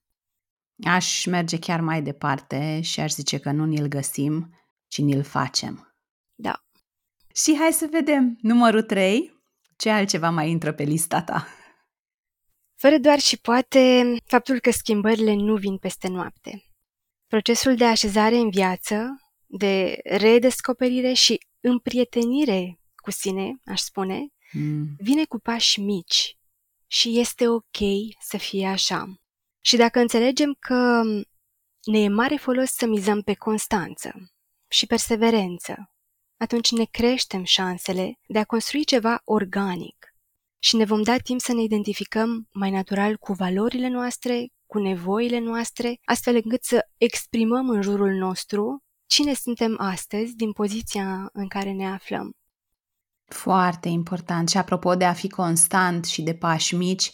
Aș 0.84 1.26
merge 1.26 1.60
chiar 1.60 1.82
mai 1.82 2.02
departe 2.02 2.82
și 2.82 3.00
aș 3.00 3.12
zice 3.12 3.40
că 3.40 3.52
nu 3.52 3.66
ni-l 3.66 3.88
găsim, 3.88 4.54
ci 4.88 4.98
ni-l 4.98 5.24
facem. 5.24 5.96
Da. 6.36 6.64
Și 7.36 7.56
hai 7.60 7.72
să 7.72 7.88
vedem, 7.92 8.38
numărul 8.42 8.82
3, 8.82 9.42
ce 9.76 9.90
altceva 9.90 10.30
mai 10.30 10.50
intră 10.50 10.72
pe 10.72 10.84
lista 10.84 11.22
ta? 11.22 11.48
Fără 12.76 12.98
doar 12.98 13.20
și 13.20 13.38
poate 13.38 14.16
faptul 14.26 14.60
că 14.60 14.72
schimbările 14.72 15.34
nu 15.34 15.56
vin 15.56 15.78
peste 15.78 16.08
noapte. 16.08 16.69
Procesul 17.30 17.76
de 17.76 17.86
așezare 17.86 18.36
în 18.36 18.50
viață, 18.50 19.22
de 19.46 20.00
redescoperire 20.04 21.13
și 21.13 21.38
împrietenire 21.60 22.80
cu 22.96 23.12
sine, 23.12 23.60
aș 23.65 23.82
spune, 23.82 24.28
mm. 24.52 24.88
vine 24.98 25.26
cu 25.26 25.39
pași 25.39 25.80
mici 25.80 26.38
și 26.88 27.20
este 27.20 27.48
ok 27.48 27.78
să 28.20 28.38
fie 28.38 28.68
așa. 28.68 29.13
Și 29.60 29.76
dacă 29.76 30.00
înțelegem 30.00 30.56
că 30.60 31.02
ne 31.84 32.00
e 32.00 32.08
mare 32.08 32.36
folos 32.36 32.70
să 32.70 32.86
mizăm 32.86 33.22
pe 33.22 33.34
constanță 33.34 34.12
și 34.68 34.86
perseverență, 34.86 35.94
atunci 36.38 36.72
ne 36.72 36.86
creștem 36.86 37.44
șansele 37.44 38.20
de 38.28 38.39
a 38.39 38.46
construi 38.46 38.84
ceva 38.84 39.22
organic 39.24 40.15
și 40.60 40.76
ne 40.76 40.86
vom 40.86 41.02
da 41.02 41.18
timp 41.18 41.42
să 41.42 41.54
ne 41.54 41.62
identificăm 41.62 42.48
mai 42.52 42.70
natural 42.70 43.18
cu 43.18 43.34
valorile 43.34 43.88
noastre, 43.88 44.48
cu 44.72 44.80
nevoile 44.80 45.40
noastre, 45.40 46.00
astfel 46.06 46.36
încât 46.44 46.64
să 46.64 46.80
exprimăm 46.98 47.70
în 47.70 47.82
jurul 47.82 48.14
nostru 48.14 48.78
cine 49.06 49.34
suntem 49.34 49.76
astăzi 49.80 50.36
din 50.36 50.52
poziția 50.52 51.30
în 51.34 51.48
care 51.48 51.72
ne 51.72 51.88
aflăm. 51.88 52.32
Foarte 53.26 53.88
important. 53.88 54.50
Și 54.50 54.58
apropo 54.58 54.96
de 54.96 55.06
a 55.06 55.14
fi 55.14 55.30
constant 55.30 56.06
și 56.06 56.22
de 56.22 56.34
pași 56.34 56.76
mici, 56.76 57.12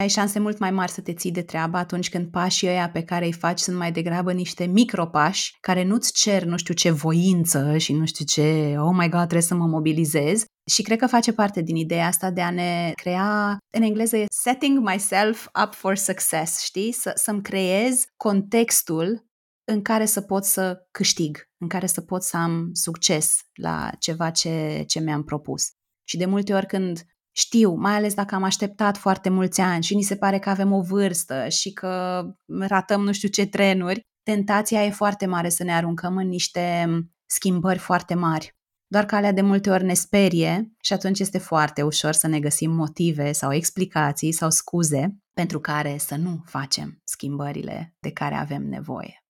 ai 0.00 0.08
șanse 0.08 0.38
mult 0.38 0.58
mai 0.58 0.70
mari 0.70 0.90
să 0.90 1.00
te 1.00 1.14
ții 1.14 1.32
de 1.32 1.42
treabă 1.42 1.76
atunci 1.76 2.08
când 2.08 2.30
pașii 2.30 2.68
ăia 2.68 2.90
pe 2.90 3.02
care 3.02 3.24
îi 3.24 3.32
faci 3.32 3.58
sunt 3.58 3.76
mai 3.76 3.92
degrabă 3.92 4.32
niște 4.32 4.64
micropași 4.64 5.56
care 5.60 5.84
nu-ți 5.84 6.12
cer 6.12 6.44
nu 6.44 6.56
știu 6.56 6.74
ce 6.74 6.90
voință 6.90 7.76
și 7.76 7.92
nu 7.92 8.06
știu 8.06 8.24
ce, 8.24 8.76
oh 8.78 8.94
my 8.96 9.08
god, 9.08 9.20
trebuie 9.20 9.42
să 9.42 9.54
mă 9.54 9.66
mobilizez. 9.66 10.44
Și 10.70 10.82
cred 10.82 10.98
că 10.98 11.06
face 11.06 11.32
parte 11.32 11.62
din 11.62 11.76
ideea 11.76 12.06
asta 12.06 12.30
de 12.30 12.40
a 12.40 12.50
ne 12.50 12.92
crea, 12.94 13.58
în 13.74 13.82
engleză 13.82 14.16
e 14.16 14.26
setting 14.28 14.78
myself 14.78 15.48
up 15.64 15.74
for 15.74 15.96
success, 15.96 16.62
știi? 16.62 16.92
Să, 16.92 17.12
să-mi 17.14 17.42
creez 17.42 18.04
contextul 18.16 19.24
în 19.64 19.82
care 19.82 20.04
să 20.04 20.20
pot 20.20 20.44
să 20.44 20.86
câștig, 20.90 21.48
în 21.58 21.68
care 21.68 21.86
să 21.86 22.00
pot 22.00 22.22
să 22.22 22.36
am 22.36 22.70
succes 22.72 23.40
la 23.54 23.90
ceva 23.98 24.30
ce, 24.30 24.84
ce 24.86 25.00
mi-am 25.00 25.24
propus. 25.24 25.70
Și 26.08 26.16
de 26.16 26.26
multe 26.26 26.54
ori 26.54 26.66
când 26.66 27.02
știu, 27.36 27.74
mai 27.74 27.94
ales 27.94 28.14
dacă 28.14 28.34
am 28.34 28.42
așteptat 28.42 28.96
foarte 28.96 29.28
mulți 29.28 29.60
ani 29.60 29.82
și 29.82 29.94
ni 29.94 30.02
se 30.02 30.16
pare 30.16 30.38
că 30.38 30.50
avem 30.50 30.72
o 30.72 30.82
vârstă 30.82 31.48
și 31.48 31.72
că 31.72 32.22
ratăm 32.58 33.02
nu 33.02 33.12
știu 33.12 33.28
ce 33.28 33.46
trenuri, 33.46 34.06
tentația 34.22 34.84
e 34.84 34.90
foarte 34.90 35.26
mare 35.26 35.48
să 35.48 35.64
ne 35.64 35.74
aruncăm 35.74 36.16
în 36.16 36.28
niște 36.28 36.86
schimbări 37.26 37.78
foarte 37.78 38.14
mari. 38.14 38.59
Doar 38.92 39.06
că 39.06 39.14
alea 39.14 39.32
de 39.32 39.40
multe 39.40 39.70
ori 39.70 39.84
ne 39.84 39.94
sperie 39.94 40.72
și 40.80 40.92
atunci 40.92 41.18
este 41.18 41.38
foarte 41.38 41.82
ușor 41.82 42.12
să 42.12 42.26
ne 42.26 42.40
găsim 42.40 42.70
motive 42.70 43.32
sau 43.32 43.52
explicații 43.52 44.32
sau 44.32 44.50
scuze 44.50 45.16
pentru 45.32 45.60
care 45.60 45.96
să 45.98 46.16
nu 46.16 46.42
facem 46.44 47.00
schimbările 47.04 47.94
de 48.00 48.10
care 48.12 48.34
avem 48.34 48.62
nevoie. 48.62 49.24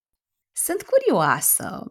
Sunt 0.52 0.82
curioasă 0.82 1.86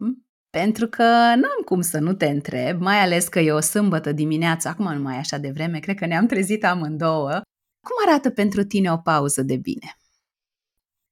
pentru 0.50 0.86
că 0.86 1.02
n-am 1.34 1.62
cum 1.64 1.80
să 1.80 1.98
nu 1.98 2.14
te 2.14 2.26
întreb, 2.26 2.80
mai 2.80 3.00
ales 3.00 3.28
că 3.28 3.40
e 3.40 3.52
o 3.52 3.60
sâmbătă 3.60 4.12
dimineață, 4.12 4.68
acum 4.68 4.92
nu 4.94 5.02
mai 5.02 5.14
e 5.14 5.18
așa 5.18 5.38
de 5.38 5.50
vreme, 5.50 5.78
cred 5.78 5.96
că 5.96 6.06
ne-am 6.06 6.26
trezit 6.26 6.64
amândouă. 6.64 7.40
Cum 7.80 7.96
arată 8.06 8.30
pentru 8.30 8.64
tine 8.64 8.92
o 8.92 8.96
pauză 8.96 9.42
de 9.42 9.56
bine? 9.56 9.94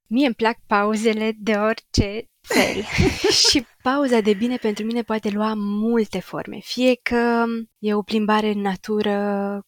Mie 0.08 0.26
îmi 0.26 0.34
plac 0.34 0.58
pauzele 0.66 1.32
de 1.38 1.52
orice 1.52 2.24
fel. 2.48 2.82
și 3.48 3.66
pauza 3.82 4.20
de 4.20 4.32
bine 4.32 4.56
pentru 4.56 4.84
mine 4.84 5.02
poate 5.02 5.28
lua 5.28 5.52
multe 5.56 6.20
forme. 6.20 6.58
Fie 6.62 6.94
că 7.02 7.44
e 7.78 7.94
o 7.94 8.02
plimbare 8.02 8.50
în 8.50 8.60
natură 8.60 9.16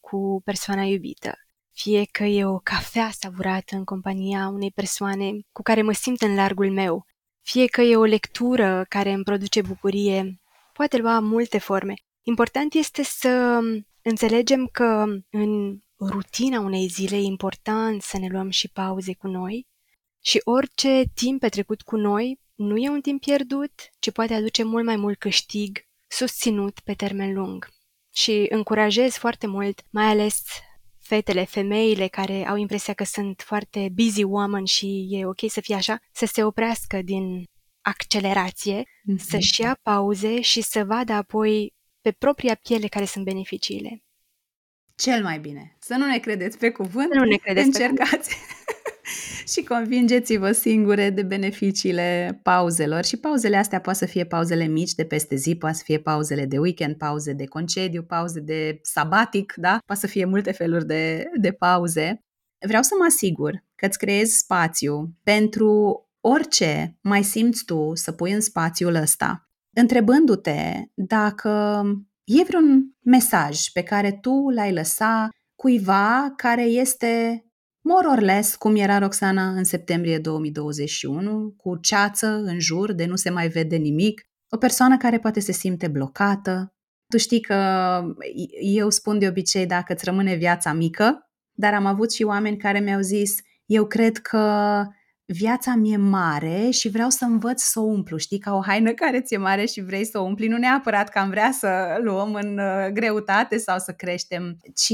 cu 0.00 0.40
persoana 0.44 0.82
iubită, 0.82 1.32
fie 1.72 2.04
că 2.10 2.24
e 2.24 2.44
o 2.44 2.58
cafea 2.58 3.10
savurată 3.12 3.76
în 3.76 3.84
compania 3.84 4.48
unei 4.48 4.70
persoane 4.70 5.30
cu 5.52 5.62
care 5.62 5.82
mă 5.82 5.92
simt 5.92 6.20
în 6.20 6.34
largul 6.34 6.70
meu, 6.70 7.04
fie 7.42 7.66
că 7.66 7.80
e 7.80 7.96
o 7.96 8.04
lectură 8.04 8.84
care 8.88 9.12
îmi 9.12 9.24
produce 9.24 9.62
bucurie, 9.62 10.40
poate 10.72 10.96
lua 10.96 11.18
multe 11.18 11.58
forme. 11.58 11.94
Important 12.22 12.74
este 12.74 13.02
să 13.02 13.58
înțelegem 14.02 14.68
că 14.72 15.04
în 15.30 15.78
rutina 15.98 16.60
unei 16.60 16.86
zile 16.86 17.16
e 17.16 17.20
important 17.20 18.02
să 18.02 18.18
ne 18.18 18.28
luăm 18.30 18.50
și 18.50 18.68
pauze 18.68 19.14
cu 19.14 19.26
noi 19.26 19.66
și 20.20 20.40
orice 20.44 21.02
timp 21.14 21.40
petrecut 21.40 21.82
cu 21.82 21.96
noi 21.96 22.40
nu 22.60 22.76
e 22.76 22.88
un 22.88 23.00
timp 23.00 23.20
pierdut, 23.20 23.72
ci 23.98 24.10
poate 24.10 24.34
aduce 24.34 24.62
mult 24.62 24.84
mai 24.84 24.96
mult 24.96 25.18
câștig 25.18 25.78
susținut 26.06 26.80
pe 26.80 26.94
termen 26.94 27.34
lung. 27.34 27.68
Și 28.14 28.46
încurajez 28.48 29.12
foarte 29.12 29.46
mult, 29.46 29.80
mai 29.90 30.04
ales 30.04 30.42
fetele, 30.98 31.44
femeile 31.44 32.08
care 32.08 32.46
au 32.46 32.56
impresia 32.56 32.94
că 32.94 33.04
sunt 33.04 33.40
foarte 33.40 33.88
busy 33.92 34.22
woman 34.22 34.64
și 34.64 35.08
e 35.10 35.26
ok 35.26 35.40
să 35.48 35.60
fie 35.60 35.74
așa, 35.74 35.98
să 36.12 36.26
se 36.26 36.44
oprească 36.44 37.02
din 37.02 37.44
accelerație, 37.80 38.82
mm-hmm. 38.82 39.16
să-și 39.16 39.60
ia 39.60 39.78
pauze 39.82 40.40
și 40.40 40.62
să 40.62 40.84
vadă 40.84 41.12
apoi 41.12 41.74
pe 42.00 42.12
propria 42.12 42.54
piele 42.54 42.86
care 42.86 43.04
sunt 43.04 43.24
beneficiile. 43.24 44.02
Cel 44.94 45.22
mai 45.22 45.38
bine. 45.38 45.76
Să 45.78 45.94
nu 45.94 46.06
ne 46.06 46.18
credeți 46.18 46.58
pe 46.58 46.70
cuvânt, 46.70 47.14
nu 47.14 47.24
ne 47.24 47.36
credeți 47.36 47.66
încercați 47.66 48.36
și 49.52 49.62
convingeți-vă 49.62 50.52
singure 50.52 51.10
de 51.10 51.22
beneficiile 51.22 52.40
pauzelor. 52.42 53.04
Și 53.04 53.16
pauzele 53.16 53.56
astea 53.56 53.80
poate 53.80 53.98
să 53.98 54.06
fie 54.06 54.24
pauzele 54.24 54.66
mici 54.66 54.94
de 54.94 55.04
peste 55.04 55.36
zi, 55.36 55.56
poate 55.56 55.76
să 55.76 55.82
fie 55.84 55.98
pauzele 55.98 56.46
de 56.46 56.58
weekend, 56.58 56.96
pauze 56.96 57.32
de 57.32 57.44
concediu, 57.44 58.02
pauze 58.02 58.40
de 58.40 58.78
sabatic, 58.82 59.52
da? 59.56 59.78
Poate 59.86 60.00
să 60.00 60.06
fie 60.06 60.24
multe 60.24 60.52
feluri 60.52 60.86
de, 60.86 61.30
de 61.40 61.52
pauze. 61.52 62.24
Vreau 62.66 62.82
să 62.82 62.94
mă 62.98 63.04
asigur 63.04 63.64
că 63.74 63.86
îți 63.86 63.98
creezi 63.98 64.38
spațiu 64.38 65.14
pentru 65.22 66.04
orice 66.20 66.98
mai 67.00 67.22
simți 67.22 67.64
tu 67.64 67.90
să 67.94 68.12
pui 68.12 68.32
în 68.32 68.40
spațiul 68.40 68.94
ăsta, 68.94 69.48
întrebându-te 69.72 70.82
dacă 70.94 71.82
e 72.24 72.42
vreun 72.42 72.96
mesaj 73.00 73.68
pe 73.68 73.82
care 73.82 74.12
tu 74.12 74.48
l-ai 74.54 74.72
lăsa 74.72 75.28
cuiva 75.54 76.32
care 76.36 76.62
este 76.62 77.44
more 77.90 78.06
or 78.06 78.20
less 78.20 78.54
cum 78.54 78.76
era 78.76 78.98
Roxana 78.98 79.48
în 79.48 79.64
septembrie 79.64 80.18
2021, 80.18 81.54
cu 81.56 81.76
ceață 81.76 82.26
în 82.26 82.60
jur 82.60 82.92
de 82.92 83.04
nu 83.04 83.16
se 83.16 83.30
mai 83.30 83.48
vede 83.48 83.76
nimic, 83.76 84.22
o 84.50 84.56
persoană 84.56 84.96
care 84.96 85.18
poate 85.18 85.40
se 85.40 85.52
simte 85.52 85.88
blocată. 85.88 86.74
Tu 87.08 87.18
știi 87.18 87.40
că 87.40 88.02
eu 88.60 88.90
spun 88.90 89.18
de 89.18 89.28
obicei 89.28 89.66
dacă 89.66 89.92
îți 89.92 90.04
rămâne 90.04 90.34
viața 90.34 90.72
mică, 90.72 91.30
dar 91.52 91.74
am 91.74 91.86
avut 91.86 92.12
și 92.12 92.22
oameni 92.22 92.56
care 92.56 92.80
mi-au 92.80 93.00
zis 93.00 93.34
eu 93.66 93.86
cred 93.86 94.16
că 94.16 94.84
viața 95.24 95.74
mi-e 95.74 95.96
mare 95.96 96.70
și 96.70 96.88
vreau 96.88 97.08
să 97.08 97.24
învăț 97.24 97.62
să 97.62 97.80
o 97.80 97.82
umplu, 97.82 98.16
știi, 98.16 98.38
ca 98.38 98.54
o 98.54 98.62
haină 98.62 98.92
care 98.92 99.20
ți-e 99.20 99.36
mare 99.36 99.64
și 99.64 99.80
vrei 99.80 100.04
să 100.04 100.18
o 100.18 100.22
umpli, 100.22 100.46
nu 100.46 100.56
neapărat 100.56 101.08
că 101.08 101.18
am 101.18 101.30
vrea 101.30 101.50
să 101.52 101.98
luăm 102.02 102.34
în 102.34 102.58
uh, 102.58 102.88
greutate 102.92 103.58
sau 103.58 103.78
să 103.78 103.92
creștem, 103.92 104.56
ci 104.74 104.92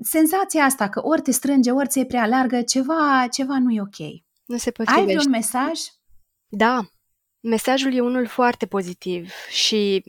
senzația 0.00 0.64
asta 0.64 0.88
că 0.88 1.00
ori 1.04 1.22
te 1.22 1.30
strânge, 1.30 1.70
ori 1.70 1.88
ți-e 1.88 2.06
prea 2.06 2.26
largă, 2.26 2.62
ceva, 2.62 3.26
ceva 3.30 3.58
nu 3.58 3.70
e 3.70 3.80
ok. 3.80 4.22
Nu 4.44 4.56
se 4.56 4.70
potrivește. 4.70 5.10
Ai 5.10 5.24
un 5.24 5.30
mesaj? 5.30 5.80
Da, 6.48 6.80
mesajul 7.40 7.94
e 7.94 8.00
unul 8.00 8.26
foarte 8.26 8.66
pozitiv 8.66 9.30
și 9.50 10.04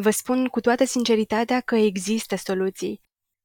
vă 0.00 0.10
spun 0.10 0.46
cu 0.46 0.60
toată 0.60 0.84
sinceritatea 0.84 1.60
că 1.60 1.76
există 1.76 2.36
soluții. 2.36 3.00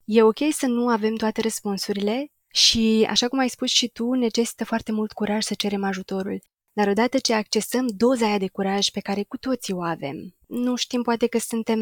E 0.06 0.24
ok 0.24 0.38
să 0.52 0.66
nu 0.66 0.90
avem 0.90 1.16
toate 1.16 1.42
răspunsurile 1.42 2.32
și, 2.48 3.08
așa 3.10 3.28
cum 3.28 3.40
ai 3.40 3.50
spus 3.50 3.70
și 3.70 3.88
tu, 3.88 4.12
necesită 4.12 4.66
foarte 4.66 4.92
mult 4.92 5.12
curaj 5.12 5.44
să 5.44 5.54
cerem 5.54 5.84
ajutorul. 5.84 6.42
Dar 6.74 6.88
odată 6.88 7.20
ce 7.20 7.34
accesăm 7.34 7.88
doza 7.88 8.26
aia 8.26 8.38
de 8.38 8.48
curaj 8.48 8.90
pe 8.90 9.00
care 9.00 9.24
cu 9.24 9.38
toții 9.38 9.74
o 9.74 9.82
avem, 9.82 10.36
nu 10.48 10.76
știm 10.76 11.02
poate 11.02 11.28
că 11.28 11.40
suntem 11.40 11.80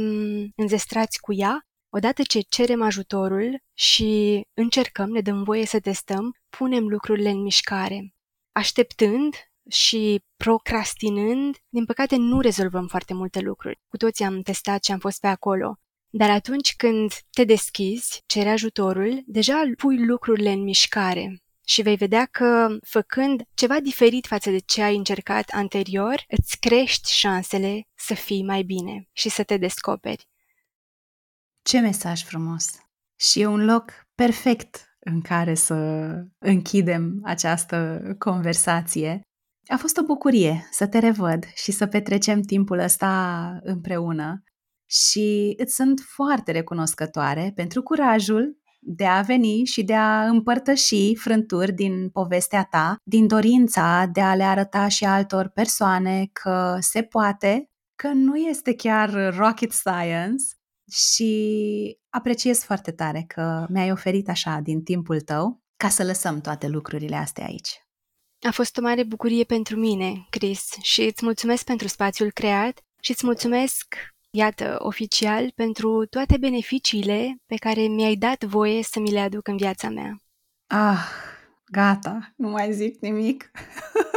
înzestrați 0.55 1.19
cu 1.19 1.33
ea, 1.33 1.66
odată 1.89 2.21
ce 2.23 2.39
cerem 2.39 2.81
ajutorul 2.81 3.61
și 3.73 4.41
încercăm, 4.53 5.09
ne 5.09 5.21
dăm 5.21 5.43
voie 5.43 5.65
să 5.65 5.79
testăm, 5.79 6.35
punem 6.49 6.87
lucrurile 6.87 7.29
în 7.29 7.41
mișcare. 7.41 8.13
Așteptând 8.51 9.35
și 9.69 10.23
procrastinând, 10.37 11.57
din 11.69 11.85
păcate 11.85 12.15
nu 12.15 12.39
rezolvăm 12.39 12.87
foarte 12.87 13.13
multe 13.13 13.39
lucruri. 13.39 13.79
Cu 13.87 13.97
toții 13.97 14.25
am 14.25 14.41
testat 14.41 14.83
și 14.83 14.91
am 14.91 14.99
fost 14.99 15.19
pe 15.19 15.27
acolo. 15.27 15.79
Dar 16.09 16.29
atunci 16.29 16.75
când 16.75 17.11
te 17.31 17.43
deschizi, 17.43 18.23
ceri 18.25 18.49
ajutorul, 18.49 19.23
deja 19.25 19.61
pui 19.77 20.05
lucrurile 20.05 20.51
în 20.51 20.63
mișcare 20.63 21.41
și 21.65 21.81
vei 21.81 21.95
vedea 21.95 22.25
că, 22.25 22.77
făcând 22.81 23.41
ceva 23.53 23.79
diferit 23.79 24.25
față 24.25 24.49
de 24.49 24.59
ce 24.59 24.81
ai 24.81 24.95
încercat 24.95 25.49
anterior, 25.53 26.23
îți 26.27 26.59
crești 26.59 27.11
șansele 27.11 27.87
să 27.95 28.13
fii 28.13 28.43
mai 28.43 28.63
bine 28.63 29.07
și 29.11 29.29
să 29.29 29.43
te 29.43 29.57
descoperi. 29.57 30.27
Ce 31.67 31.79
mesaj 31.79 32.23
frumos! 32.23 32.65
Și 33.19 33.41
e 33.41 33.45
un 33.45 33.65
loc 33.65 33.91
perfect 34.15 34.97
în 34.99 35.21
care 35.21 35.53
să 35.53 35.75
închidem 36.37 37.19
această 37.23 38.01
conversație. 38.17 39.21
A 39.67 39.77
fost 39.77 39.97
o 39.97 40.03
bucurie 40.03 40.67
să 40.71 40.87
te 40.87 40.99
revăd 40.99 41.45
și 41.55 41.71
să 41.71 41.87
petrecem 41.87 42.41
timpul 42.41 42.79
ăsta 42.79 43.59
împreună 43.63 44.43
și 44.89 45.53
îți 45.57 45.75
sunt 45.75 45.99
foarte 45.99 46.51
recunoscătoare 46.51 47.51
pentru 47.55 47.83
curajul 47.83 48.57
de 48.79 49.05
a 49.05 49.21
veni 49.21 49.65
și 49.65 49.83
de 49.83 49.95
a 49.95 50.27
împărtăși 50.27 51.15
frânturi 51.15 51.71
din 51.71 52.09
povestea 52.09 52.63
ta, 52.63 52.95
din 53.03 53.27
dorința 53.27 54.05
de 54.11 54.21
a 54.21 54.35
le 54.35 54.43
arăta 54.43 54.87
și 54.87 55.05
altor 55.05 55.47
persoane 55.47 56.29
că 56.31 56.77
se 56.79 57.01
poate, 57.01 57.69
că 57.95 58.07
nu 58.07 58.35
este 58.35 58.75
chiar 58.75 59.35
rocket 59.35 59.71
science 59.71 60.43
și 60.91 61.97
apreciez 62.09 62.63
foarte 62.63 62.91
tare 62.91 63.23
că 63.27 63.65
mi-ai 63.69 63.91
oferit 63.91 64.29
așa 64.29 64.59
din 64.63 64.83
timpul 64.83 65.21
tău 65.21 65.61
ca 65.77 65.89
să 65.89 66.03
lăsăm 66.03 66.41
toate 66.41 66.67
lucrurile 66.67 67.15
astea 67.15 67.45
aici. 67.45 67.85
A 68.41 68.51
fost 68.51 68.77
o 68.77 68.81
mare 68.81 69.03
bucurie 69.03 69.43
pentru 69.43 69.75
mine, 69.75 70.27
Chris, 70.29 70.69
și 70.81 71.01
îți 71.01 71.25
mulțumesc 71.25 71.63
pentru 71.63 71.87
spațiul 71.87 72.31
creat 72.31 72.85
și 72.99 73.11
îți 73.11 73.25
mulțumesc 73.25 73.95
iată, 74.29 74.75
oficial, 74.79 75.51
pentru 75.55 76.05
toate 76.05 76.37
beneficiile 76.37 77.35
pe 77.45 77.55
care 77.55 77.81
mi-ai 77.81 78.15
dat 78.15 78.43
voie 78.43 78.83
să 78.83 78.99
mi 78.99 79.11
le 79.11 79.19
aduc 79.19 79.47
în 79.47 79.57
viața 79.57 79.89
mea. 79.89 80.21
Ah, 80.67 80.99
gata, 81.65 82.33
nu 82.35 82.49
mai 82.49 82.73
zic 82.73 83.01
nimic. 83.01 83.51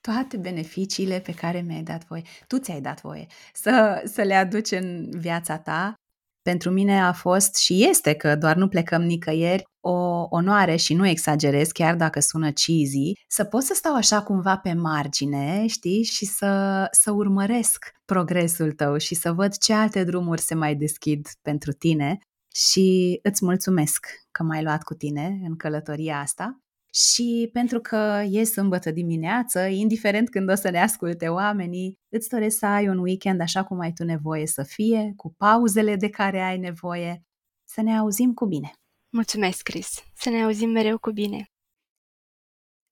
toate 0.00 0.36
beneficiile 0.36 1.20
pe 1.20 1.32
care 1.32 1.60
mi-ai 1.60 1.82
dat 1.82 2.06
voie, 2.06 2.22
tu 2.46 2.58
ți-ai 2.58 2.80
dat 2.80 3.00
voie 3.00 3.26
să, 3.52 4.02
să 4.04 4.22
le 4.22 4.34
aduci 4.34 4.70
în 4.70 5.10
viața 5.10 5.58
ta. 5.58 5.94
Pentru 6.42 6.70
mine 6.70 7.00
a 7.00 7.12
fost 7.12 7.56
și 7.56 7.86
este 7.88 8.14
că 8.14 8.36
doar 8.36 8.56
nu 8.56 8.68
plecăm 8.68 9.02
nicăieri 9.02 9.64
o 9.80 10.26
onoare 10.30 10.76
și 10.76 10.94
nu 10.94 11.06
exagerez, 11.06 11.68
chiar 11.68 11.96
dacă 11.96 12.20
sună 12.20 12.52
cheesy, 12.52 13.12
să 13.28 13.44
pot 13.44 13.62
să 13.62 13.74
stau 13.74 13.94
așa 13.94 14.22
cumva 14.22 14.56
pe 14.56 14.72
margine, 14.72 15.66
știi, 15.66 16.02
și 16.02 16.24
să, 16.24 16.86
să 16.90 17.10
urmăresc 17.10 17.90
progresul 18.04 18.72
tău 18.72 18.96
și 18.96 19.14
să 19.14 19.32
văd 19.32 19.56
ce 19.56 19.72
alte 19.72 20.04
drumuri 20.04 20.40
se 20.40 20.54
mai 20.54 20.74
deschid 20.74 21.28
pentru 21.42 21.72
tine. 21.72 22.18
Și 22.54 23.18
îți 23.22 23.44
mulțumesc 23.44 24.06
că 24.30 24.42
m-ai 24.42 24.62
luat 24.62 24.82
cu 24.82 24.94
tine 24.94 25.40
în 25.42 25.56
călătoria 25.56 26.18
asta 26.18 26.63
și 26.94 27.48
pentru 27.52 27.80
că 27.80 28.22
e 28.30 28.44
sâmbătă 28.44 28.90
dimineață, 28.90 29.60
indiferent 29.60 30.30
când 30.30 30.50
o 30.50 30.54
să 30.54 30.70
ne 30.70 30.80
asculte 30.80 31.28
oamenii, 31.28 31.98
îți 32.08 32.28
doresc 32.28 32.58
să 32.58 32.66
ai 32.66 32.88
un 32.88 32.98
weekend 32.98 33.40
așa 33.40 33.64
cum 33.64 33.80
ai 33.80 33.92
tu 33.92 34.04
nevoie 34.04 34.46
să 34.46 34.62
fie, 34.62 35.12
cu 35.16 35.34
pauzele 35.36 35.96
de 35.96 36.10
care 36.10 36.40
ai 36.40 36.58
nevoie. 36.58 37.22
Să 37.64 37.82
ne 37.82 37.96
auzim 37.98 38.32
cu 38.32 38.46
bine! 38.46 38.72
Mulțumesc, 39.12 39.62
Chris! 39.62 40.02
Să 40.14 40.30
ne 40.30 40.42
auzim 40.42 40.70
mereu 40.70 40.98
cu 40.98 41.10
bine! 41.10 41.48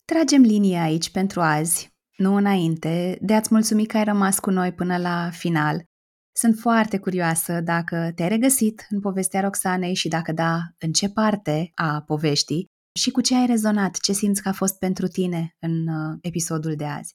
Tragem 0.05 0.43
linia 0.43 0.83
aici 0.83 1.11
pentru 1.11 1.41
azi, 1.41 1.95
nu 2.16 2.35
înainte, 2.35 3.18
de 3.20 3.35
a-ți 3.35 3.49
mulțumi 3.53 3.87
că 3.87 3.97
ai 3.97 4.05
rămas 4.05 4.39
cu 4.39 4.51
noi 4.51 4.72
până 4.72 4.97
la 4.97 5.31
final. 5.31 5.85
Sunt 6.35 6.59
foarte 6.59 6.99
curioasă 6.99 7.61
dacă 7.61 8.12
te-ai 8.14 8.29
regăsit 8.29 8.87
în 8.89 9.01
povestea 9.01 9.41
Roxanei 9.41 9.95
și 9.95 10.09
dacă 10.09 10.33
da, 10.33 10.59
în 10.79 10.93
ce 10.93 11.09
parte 11.09 11.70
a 11.74 12.03
poveștii 12.07 12.72
și 12.93 13.11
cu 13.11 13.20
ce 13.20 13.36
ai 13.36 13.47
rezonat, 13.47 13.97
ce 13.97 14.12
simți 14.12 14.43
că 14.43 14.49
a 14.49 14.53
fost 14.53 14.78
pentru 14.78 15.07
tine 15.07 15.57
în 15.59 15.86
uh, 15.86 16.18
episodul 16.20 16.74
de 16.74 16.84
azi. 16.84 17.14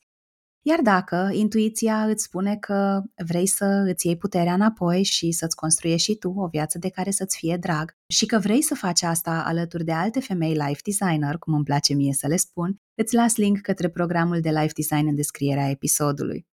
Iar 0.61 0.81
dacă 0.81 1.29
intuiția 1.33 2.03
îți 2.03 2.23
spune 2.23 2.55
că 2.55 3.01
vrei 3.25 3.47
să 3.47 3.85
îți 3.87 4.05
iei 4.05 4.17
puterea 4.17 4.53
înapoi 4.53 5.03
și 5.03 5.31
să-ți 5.31 5.55
construiești 5.55 6.11
și 6.11 6.17
tu 6.17 6.29
o 6.29 6.47
viață 6.47 6.77
de 6.77 6.89
care 6.89 7.11
să-ți 7.11 7.37
fie 7.37 7.57
drag 7.57 7.97
și 8.07 8.25
că 8.25 8.39
vrei 8.39 8.61
să 8.61 8.75
faci 8.75 9.03
asta 9.03 9.43
alături 9.45 9.83
de 9.83 9.91
alte 9.91 10.19
femei 10.19 10.53
life 10.53 10.81
designer, 10.83 11.37
cum 11.37 11.53
îmi 11.53 11.63
place 11.63 11.93
mie 11.93 12.13
să 12.13 12.27
le 12.27 12.35
spun, 12.35 12.77
îți 12.95 13.15
las 13.15 13.35
link 13.35 13.59
către 13.59 13.89
programul 13.89 14.39
de 14.39 14.49
life 14.49 14.71
design 14.75 15.07
în 15.07 15.15
descrierea 15.15 15.69
episodului. 15.69 16.47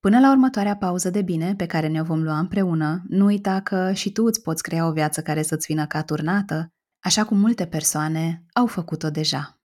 Până 0.00 0.20
la 0.20 0.30
următoarea 0.30 0.76
pauză 0.76 1.10
de 1.10 1.22
bine 1.22 1.54
pe 1.56 1.66
care 1.66 1.88
ne-o 1.88 2.04
vom 2.04 2.22
lua 2.22 2.38
împreună, 2.38 3.02
nu 3.08 3.24
uita 3.24 3.60
că 3.60 3.92
și 3.92 4.12
tu 4.12 4.24
îți 4.24 4.42
poți 4.42 4.62
crea 4.62 4.86
o 4.86 4.92
viață 4.92 5.22
care 5.22 5.42
să-ți 5.42 5.66
vină 5.66 5.86
ca 5.86 6.02
turnată 6.02 6.72
așa 7.08 7.24
cum 7.24 7.38
multe 7.38 7.66
persoane 7.66 8.44
au 8.52 8.66
făcut-o 8.66 9.10
deja. 9.10 9.60